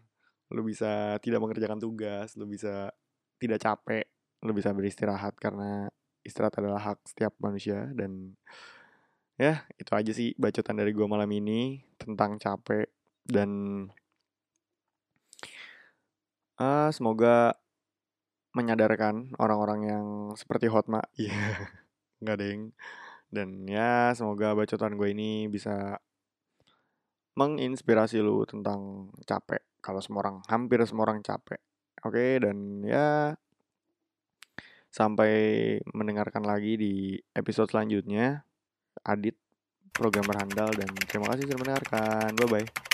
[0.54, 2.94] Lu bisa tidak mengerjakan tugas lu bisa
[3.42, 4.06] tidak capek
[4.42, 5.90] lu bisa beristirahat karena
[6.22, 7.90] istirahat adalah hak setiap manusia.
[7.90, 8.38] Dan
[9.34, 12.86] ya itu aja sih bacotan dari gue malam ini tentang capek
[13.26, 13.50] dan
[16.62, 17.58] uh, semoga
[18.52, 20.06] menyadarkan orang-orang yang
[20.38, 21.02] seperti Hotma.
[21.18, 21.66] Iya
[22.22, 22.60] nggak deng.
[23.32, 25.98] Dan ya semoga bacotan gue ini bisa
[27.36, 31.60] menginspirasi lu tentang capek kalau semua orang hampir semua orang capek
[32.04, 32.12] oke?
[32.12, 33.36] Okay, dan ya
[34.92, 35.32] sampai
[35.96, 38.44] mendengarkan lagi di episode selanjutnya
[39.08, 39.40] Adit
[39.96, 42.28] programmer handal dan terima kasih sudah mendengarkan.
[42.36, 42.91] Bye bye